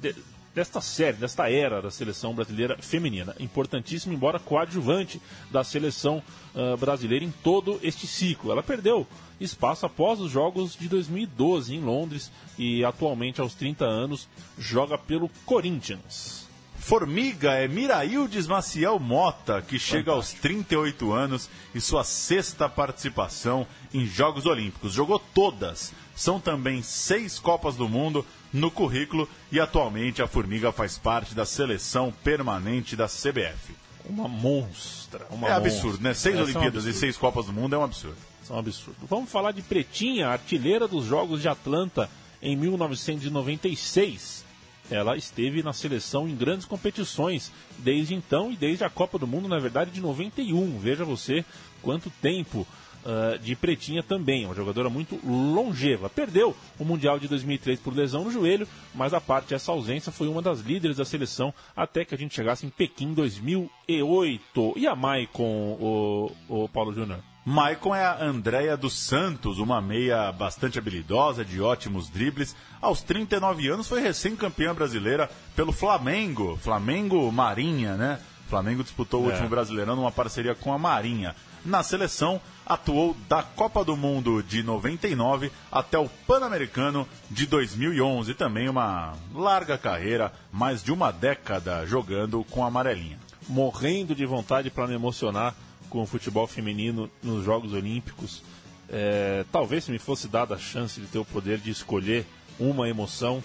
de, 0.00 0.14
desta 0.54 0.80
série, 0.80 1.16
desta 1.16 1.50
era 1.50 1.82
da 1.82 1.90
seleção 1.90 2.32
brasileira 2.32 2.78
feminina. 2.80 3.34
Importantíssima, 3.40 4.14
embora 4.14 4.38
coadjuvante 4.38 5.20
da 5.50 5.64
seleção 5.64 6.22
uh, 6.54 6.76
brasileira 6.76 7.24
em 7.24 7.32
todo 7.42 7.80
este 7.82 8.06
ciclo. 8.06 8.52
Ela 8.52 8.62
perdeu 8.62 9.04
espaço 9.40 9.84
após 9.84 10.20
os 10.20 10.30
Jogos 10.30 10.76
de 10.76 10.88
2012 10.88 11.74
em 11.74 11.80
Londres 11.80 12.30
e 12.56 12.84
atualmente, 12.84 13.40
aos 13.40 13.54
30 13.54 13.84
anos, 13.84 14.28
joga 14.56 14.96
pelo 14.96 15.28
Corinthians. 15.44 16.47
Formiga 16.88 17.52
é 17.52 17.68
Miraildes 17.68 18.46
Maciel 18.46 18.98
Mota, 18.98 19.60
que 19.60 19.78
chega 19.78 20.10
aos 20.10 20.32
38 20.32 21.12
anos 21.12 21.50
e 21.74 21.82
sua 21.82 22.02
sexta 22.02 22.66
participação 22.66 23.66
em 23.92 24.06
Jogos 24.06 24.46
Olímpicos. 24.46 24.94
Jogou 24.94 25.18
todas. 25.18 25.92
São 26.16 26.40
também 26.40 26.82
seis 26.82 27.38
Copas 27.38 27.76
do 27.76 27.86
Mundo 27.86 28.24
no 28.50 28.70
currículo 28.70 29.28
e 29.52 29.60
atualmente 29.60 30.22
a 30.22 30.26
Formiga 30.26 30.72
faz 30.72 30.96
parte 30.96 31.34
da 31.34 31.44
seleção 31.44 32.10
permanente 32.24 32.96
da 32.96 33.04
CBF. 33.04 33.74
Uma 34.06 34.26
monstra. 34.26 35.26
Uma 35.28 35.48
é 35.48 35.52
absurdo, 35.52 36.02
né? 36.02 36.14
Seis 36.14 36.40
Olimpíadas 36.40 36.86
é 36.86 36.88
um 36.88 36.90
e 36.90 36.94
seis 36.94 37.18
Copas 37.18 37.44
do 37.44 37.52
Mundo 37.52 37.74
é 37.74 37.78
um 37.78 37.84
absurdo. 37.84 38.16
Isso 38.42 38.50
é 38.50 38.56
um 38.56 38.60
absurdo. 38.60 38.96
Vamos 39.06 39.30
falar 39.30 39.52
de 39.52 39.60
Pretinha, 39.60 40.28
artilheira 40.28 40.88
dos 40.88 41.04
Jogos 41.04 41.42
de 41.42 41.48
Atlanta 41.50 42.08
em 42.40 42.56
1996. 42.56 44.47
Ela 44.90 45.16
esteve 45.16 45.62
na 45.62 45.72
seleção 45.72 46.28
em 46.28 46.34
grandes 46.34 46.66
competições 46.66 47.52
desde 47.78 48.14
então 48.14 48.50
e 48.50 48.56
desde 48.56 48.84
a 48.84 48.90
Copa 48.90 49.18
do 49.18 49.26
Mundo, 49.26 49.48
na 49.48 49.58
verdade, 49.58 49.90
de 49.90 50.00
91. 50.00 50.78
Veja 50.78 51.04
você 51.04 51.44
quanto 51.82 52.10
tempo 52.22 52.66
uh, 53.04 53.38
de 53.38 53.54
Pretinha 53.54 54.02
também. 54.02 54.44
Uma 54.44 54.54
jogadora 54.54 54.88
muito 54.88 55.18
longeva. 55.24 56.08
Perdeu 56.08 56.56
o 56.78 56.84
Mundial 56.84 57.18
de 57.18 57.28
2003 57.28 57.80
por 57.80 57.94
lesão 57.94 58.24
no 58.24 58.30
joelho, 58.30 58.66
mas 58.94 59.14
a 59.14 59.20
parte 59.20 59.50
dessa 59.50 59.72
ausência 59.72 60.12
foi 60.12 60.28
uma 60.28 60.42
das 60.42 60.60
líderes 60.60 60.96
da 60.96 61.04
seleção 61.04 61.52
até 61.76 62.04
que 62.04 62.14
a 62.14 62.18
gente 62.18 62.34
chegasse 62.34 62.66
em 62.66 62.70
Pequim 62.70 63.12
2008. 63.14 64.74
E 64.76 64.86
a 64.86 64.94
Maicon, 64.94 65.76
o, 65.80 66.32
o 66.48 66.68
Paulo 66.68 66.92
Júnior? 66.92 67.20
Maicon 67.48 67.94
é 67.94 68.04
a 68.04 68.22
Andréia 68.22 68.76
dos 68.76 68.92
Santos, 68.92 69.58
uma 69.58 69.80
meia 69.80 70.30
bastante 70.30 70.78
habilidosa, 70.78 71.42
de 71.42 71.62
ótimos 71.62 72.10
dribles. 72.10 72.54
Aos 72.78 73.00
39 73.00 73.68
anos 73.68 73.88
foi 73.88 74.02
recém-campeã 74.02 74.74
brasileira 74.74 75.30
pelo 75.56 75.72
Flamengo, 75.72 76.58
Flamengo 76.60 77.32
Marinha, 77.32 77.96
né? 77.96 78.20
Flamengo 78.50 78.82
disputou 78.82 79.22
o 79.22 79.30
é. 79.30 79.32
último 79.32 79.48
Brasileirão 79.48 79.96
numa 79.96 80.12
parceria 80.12 80.54
com 80.54 80.74
a 80.74 80.78
Marinha. 80.78 81.34
Na 81.64 81.82
seleção, 81.82 82.38
atuou 82.66 83.16
da 83.30 83.42
Copa 83.42 83.82
do 83.82 83.96
Mundo 83.96 84.42
de 84.42 84.62
99 84.62 85.50
até 85.72 85.98
o 85.98 86.06
Pan-Americano 86.26 87.08
de 87.30 87.46
2011. 87.46 88.34
Também 88.34 88.68
uma 88.68 89.14
larga 89.34 89.78
carreira, 89.78 90.34
mais 90.52 90.82
de 90.82 90.92
uma 90.92 91.10
década 91.10 91.86
jogando 91.86 92.44
com 92.50 92.62
a 92.62 92.68
amarelinha. 92.68 93.18
Morrendo 93.48 94.14
de 94.14 94.26
vontade 94.26 94.68
para 94.68 94.86
me 94.86 94.92
emocionar 94.92 95.54
com 95.88 96.02
o 96.02 96.06
futebol 96.06 96.46
feminino 96.46 97.10
nos 97.22 97.44
Jogos 97.44 97.72
Olímpicos. 97.72 98.42
É, 98.88 99.44
talvez 99.52 99.84
se 99.84 99.90
me 99.90 99.98
fosse 99.98 100.28
dada 100.28 100.54
a 100.54 100.58
chance 100.58 101.00
de 101.00 101.06
ter 101.06 101.18
o 101.18 101.24
poder 101.24 101.58
de 101.58 101.70
escolher 101.70 102.26
uma 102.58 102.88
emoção, 102.88 103.42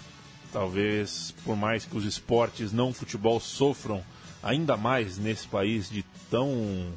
talvez 0.52 1.34
por 1.44 1.56
mais 1.56 1.86
que 1.86 1.98
os 1.98 2.06
esportes 2.06 2.72
não 2.72 2.94
futebol 2.94 3.40
sofram 3.40 4.04
ainda 4.42 4.76
mais 4.76 5.18
nesse 5.18 5.48
país 5.48 5.90
de 5.90 6.04
tão 6.30 6.94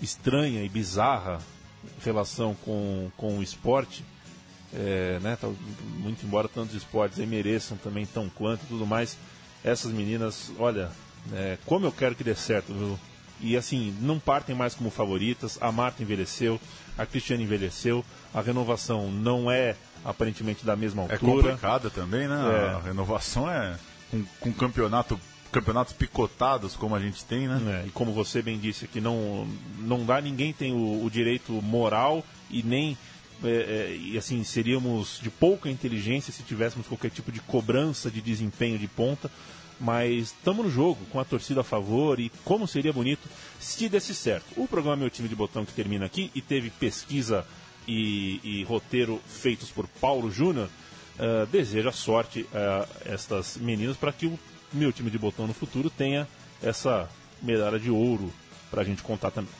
estranha 0.00 0.62
e 0.64 0.68
bizarra 0.68 1.38
relação 2.02 2.54
com, 2.54 3.10
com 3.16 3.38
o 3.38 3.42
esporte, 3.42 4.04
é, 4.72 5.18
né, 5.20 5.36
muito 5.98 6.24
embora 6.24 6.48
tantos 6.48 6.74
esportes 6.74 7.18
mereçam 7.26 7.76
também 7.76 8.06
tão 8.06 8.28
quanto 8.28 8.64
e 8.64 8.66
tudo 8.66 8.86
mais, 8.86 9.16
essas 9.64 9.92
meninas, 9.92 10.50
olha, 10.58 10.90
é, 11.32 11.58
como 11.66 11.86
eu 11.86 11.92
quero 11.92 12.14
que 12.14 12.24
dê 12.24 12.34
certo, 12.34 12.72
viu? 12.72 12.98
E 13.40 13.56
assim, 13.56 13.94
não 14.00 14.18
partem 14.18 14.54
mais 14.54 14.74
como 14.74 14.90
favoritas, 14.90 15.58
a 15.60 15.72
Marta 15.72 16.02
envelheceu, 16.02 16.60
a 16.96 17.06
Cristiane 17.06 17.44
envelheceu, 17.44 18.04
a 18.34 18.40
renovação 18.40 19.10
não 19.10 19.50
é 19.50 19.76
aparentemente 20.04 20.64
da 20.64 20.76
mesma 20.76 21.02
é 21.02 21.12
altura. 21.12 21.32
É 21.32 21.42
complicada 21.42 21.90
também, 21.90 22.28
né? 22.28 22.36
É. 22.36 22.74
A 22.74 22.80
renovação 22.80 23.50
é 23.50 23.76
com, 24.10 24.24
com 24.40 24.52
campeonato 24.52 25.18
campeonatos 25.50 25.92
picotados 25.92 26.76
como 26.76 26.94
a 26.94 27.00
gente 27.00 27.24
tem, 27.24 27.48
né? 27.48 27.82
É, 27.82 27.88
e 27.88 27.90
como 27.90 28.12
você 28.12 28.40
bem 28.40 28.58
disse 28.58 28.84
aqui, 28.84 29.00
não, 29.00 29.48
não 29.78 30.04
dá, 30.04 30.20
ninguém 30.20 30.52
tem 30.52 30.72
o, 30.72 31.04
o 31.04 31.10
direito 31.10 31.52
moral 31.52 32.24
e 32.48 32.62
nem. 32.62 32.96
É, 33.42 33.48
é, 33.48 33.96
e 33.96 34.18
assim, 34.18 34.44
seríamos 34.44 35.18
de 35.20 35.30
pouca 35.30 35.70
inteligência 35.70 36.32
se 36.32 36.42
tivéssemos 36.42 36.86
qualquer 36.86 37.10
tipo 37.10 37.32
de 37.32 37.40
cobrança 37.40 38.10
de 38.10 38.20
desempenho 38.20 38.78
de 38.78 38.86
ponta, 38.86 39.30
mas 39.80 40.26
estamos 40.26 40.66
no 40.66 40.70
jogo, 40.70 40.98
com 41.10 41.18
a 41.18 41.24
torcida 41.24 41.62
a 41.62 41.64
favor 41.64 42.20
e 42.20 42.30
como 42.44 42.68
seria 42.68 42.92
bonito 42.92 43.28
se 43.58 43.88
desse 43.88 44.14
certo. 44.14 44.46
O 44.56 44.68
programa 44.68 44.96
Meu 44.96 45.10
Time 45.10 45.28
de 45.28 45.34
Botão 45.34 45.64
que 45.64 45.72
termina 45.72 46.04
aqui 46.06 46.30
e 46.34 46.42
teve 46.42 46.70
pesquisa 46.70 47.46
e, 47.88 48.40
e 48.44 48.64
roteiro 48.64 49.20
feitos 49.26 49.70
por 49.70 49.88
Paulo 50.00 50.30
Júnior, 50.30 50.68
uh, 51.18 51.46
deseja 51.46 51.90
sorte 51.90 52.46
a 52.54 52.86
estas 53.06 53.56
meninas 53.56 53.96
para 53.96 54.12
que 54.12 54.26
o 54.26 54.38
meu 54.72 54.92
time 54.92 55.10
de 55.10 55.18
botão 55.18 55.46
no 55.46 55.54
futuro 55.54 55.90
tenha 55.90 56.28
essa 56.62 57.08
medalha 57.42 57.78
de 57.78 57.90
ouro 57.90 58.32
para 58.70 58.82
a 58.82 58.84
gente 58.84 59.02
contar 59.02 59.30
também. 59.30 59.50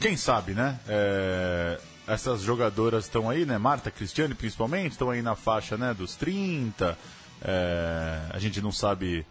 Quem 0.00 0.16
sabe, 0.16 0.54
né? 0.54 0.78
É... 0.88 1.78
Essas 2.06 2.42
jogadoras 2.42 3.04
estão 3.04 3.30
aí, 3.30 3.46
né? 3.46 3.56
Marta, 3.56 3.90
Cristiane 3.90 4.34
principalmente, 4.34 4.92
estão 4.92 5.10
aí 5.10 5.22
na 5.22 5.34
faixa 5.34 5.76
né, 5.76 5.94
dos 5.94 6.16
30. 6.16 6.96
É... 7.42 8.20
A 8.30 8.38
gente 8.38 8.60
não 8.60 8.72
sabe 8.72 9.24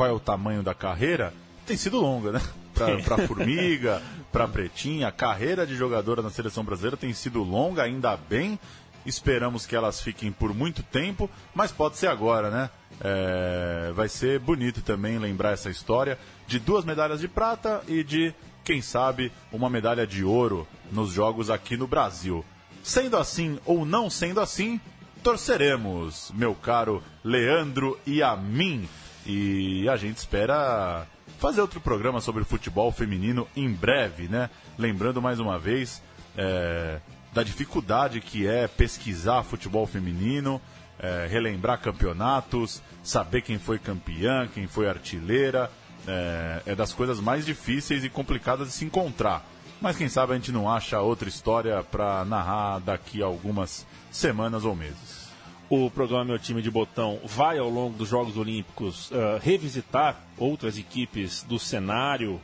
qual 0.00 0.08
é 0.08 0.12
o 0.12 0.18
tamanho 0.18 0.62
da 0.62 0.72
carreira. 0.72 1.34
Tem 1.66 1.76
sido 1.76 2.00
longa, 2.00 2.32
né? 2.32 2.40
Para 3.04 3.18
Formiga, 3.26 4.00
para 4.32 4.48
Pretinha. 4.48 5.08
A 5.08 5.12
carreira 5.12 5.66
de 5.66 5.76
jogadora 5.76 6.22
na 6.22 6.30
seleção 6.30 6.64
brasileira 6.64 6.96
tem 6.96 7.12
sido 7.12 7.42
longa, 7.42 7.82
ainda 7.82 8.16
bem. 8.16 8.58
Esperamos 9.04 9.66
que 9.66 9.76
elas 9.76 10.00
fiquem 10.00 10.32
por 10.32 10.54
muito 10.54 10.82
tempo, 10.82 11.28
mas 11.54 11.70
pode 11.70 11.98
ser 11.98 12.06
agora, 12.06 12.50
né? 12.50 12.70
É, 12.98 13.92
vai 13.94 14.08
ser 14.08 14.38
bonito 14.38 14.80
também 14.80 15.18
lembrar 15.18 15.50
essa 15.50 15.68
história 15.68 16.18
de 16.46 16.58
duas 16.58 16.82
medalhas 16.82 17.20
de 17.20 17.28
prata 17.28 17.82
e 17.86 18.02
de, 18.02 18.32
quem 18.64 18.80
sabe, 18.80 19.30
uma 19.52 19.68
medalha 19.68 20.06
de 20.06 20.24
ouro 20.24 20.66
nos 20.90 21.12
jogos 21.12 21.50
aqui 21.50 21.76
no 21.76 21.86
Brasil. 21.86 22.42
Sendo 22.82 23.18
assim 23.18 23.58
ou 23.66 23.84
não 23.84 24.08
sendo 24.08 24.40
assim, 24.40 24.80
torceremos, 25.22 26.32
meu 26.34 26.54
caro 26.54 27.02
Leandro 27.22 28.00
e 28.06 28.22
a 28.22 28.34
mim. 28.34 28.88
E 29.26 29.88
a 29.88 29.96
gente 29.96 30.16
espera 30.16 31.06
fazer 31.38 31.60
outro 31.60 31.80
programa 31.80 32.20
sobre 32.20 32.44
futebol 32.44 32.90
feminino 32.90 33.46
em 33.56 33.72
breve, 33.72 34.28
né? 34.28 34.50
Lembrando 34.78 35.20
mais 35.20 35.38
uma 35.40 35.58
vez 35.58 36.02
é, 36.36 37.00
da 37.32 37.42
dificuldade 37.42 38.20
que 38.20 38.46
é 38.46 38.66
pesquisar 38.66 39.42
futebol 39.42 39.86
feminino 39.86 40.60
é, 41.02 41.26
relembrar 41.26 41.80
campeonatos, 41.80 42.82
saber 43.02 43.40
quem 43.40 43.58
foi 43.58 43.78
campeã, 43.78 44.46
quem 44.52 44.66
foi 44.66 44.88
artilheira. 44.88 45.70
É, 46.06 46.62
é 46.66 46.74
das 46.74 46.94
coisas 46.94 47.20
mais 47.20 47.44
difíceis 47.44 48.04
e 48.04 48.08
complicadas 48.08 48.68
de 48.68 48.74
se 48.74 48.84
encontrar. 48.84 49.44
Mas 49.80 49.96
quem 49.96 50.08
sabe 50.08 50.32
a 50.32 50.36
gente 50.36 50.52
não 50.52 50.70
acha 50.70 51.00
outra 51.00 51.28
história 51.28 51.82
para 51.82 52.24
narrar 52.24 52.78
daqui 52.80 53.22
a 53.22 53.26
algumas 53.26 53.86
semanas 54.10 54.64
ou 54.64 54.74
meses. 54.74 55.29
O 55.70 55.88
programa 55.88 56.24
Meu 56.24 56.38
Time 56.38 56.60
de 56.60 56.68
Botão 56.68 57.20
vai, 57.24 57.56
ao 57.56 57.70
longo 57.70 57.96
dos 57.96 58.08
Jogos 58.08 58.36
Olímpicos, 58.36 59.08
uh, 59.12 59.38
revisitar 59.40 60.20
outras 60.36 60.76
equipes 60.76 61.44
do 61.44 61.60
cenário 61.60 62.40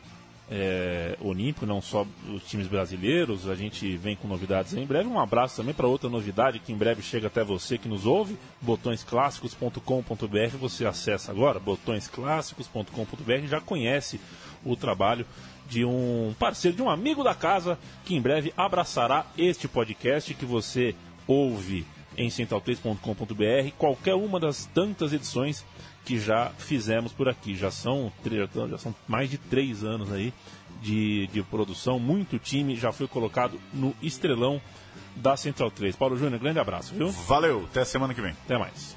é, 0.49 1.19
olímpico, 1.21 1.67
não 1.67 1.83
só 1.83 2.07
os 2.33 2.45
times 2.45 2.69
brasileiros. 2.69 3.49
A 3.49 3.57
gente 3.57 3.97
vem 3.97 4.15
com 4.15 4.29
novidades 4.29 4.75
em 4.75 4.87
breve. 4.87 5.09
Um 5.09 5.19
abraço 5.19 5.57
também 5.57 5.75
para 5.75 5.89
outra 5.89 6.09
novidade 6.09 6.61
que 6.61 6.73
em 6.73 6.77
breve 6.77 7.03
chega 7.03 7.27
até 7.27 7.43
você 7.43 7.77
que 7.77 7.89
nos 7.89 8.07
ouve, 8.07 8.39
botõesclássicos.com.br. 8.63 10.57
Você 10.61 10.87
acessa 10.87 11.33
agora, 11.33 11.59
botõesclássicos.com.br. 11.59 13.47
Já 13.49 13.61
conhece 13.61 14.21
o 14.65 14.77
trabalho 14.77 15.27
de 15.69 15.85
um 15.85 16.33
parceiro, 16.39 16.77
de 16.77 16.83
um 16.85 16.89
amigo 16.89 17.25
da 17.25 17.35
casa, 17.35 17.77
que 18.05 18.15
em 18.15 18.21
breve 18.21 18.55
abraçará 18.57 19.27
este 19.37 19.67
podcast 19.67 20.33
que 20.33 20.45
você 20.45 20.95
ouve 21.27 21.85
em 22.17 22.29
central3.com.br. 22.29 23.73
Qualquer 23.79 24.15
uma 24.15 24.41
das 24.41 24.67
tantas 24.67 25.13
edições 25.13 25.65
que 26.05 26.19
já 26.19 26.51
fizemos 26.57 27.13
por 27.13 27.29
aqui. 27.29 27.55
Já 27.55 27.71
são, 27.71 28.13
já 28.71 28.79
são 28.79 28.95
mais 29.09 29.29
de 29.29 29.39
três 29.39 29.83
anos 29.83 30.13
aí 30.13 30.33
de, 30.81 31.27
de 31.29 31.43
produção. 31.43 31.99
Muito 31.99 32.39
time 32.39 32.77
já 32.77 32.93
foi 32.93 33.09
colocado 33.09 33.61
no 33.75 33.95
estrelão 34.03 34.61
da 35.17 35.37
Central 35.37 35.71
3. 35.71 35.97
Paulo 35.97 36.17
Júnior, 36.17 36.41
grande 36.41 36.59
abraço, 36.59 36.95
viu? 36.95 37.11
Valeu, 37.11 37.65
até 37.65 37.85
semana 37.85 38.15
que 38.15 38.21
vem. 38.21 38.35
Até 38.45 38.57
mais. 38.59 38.97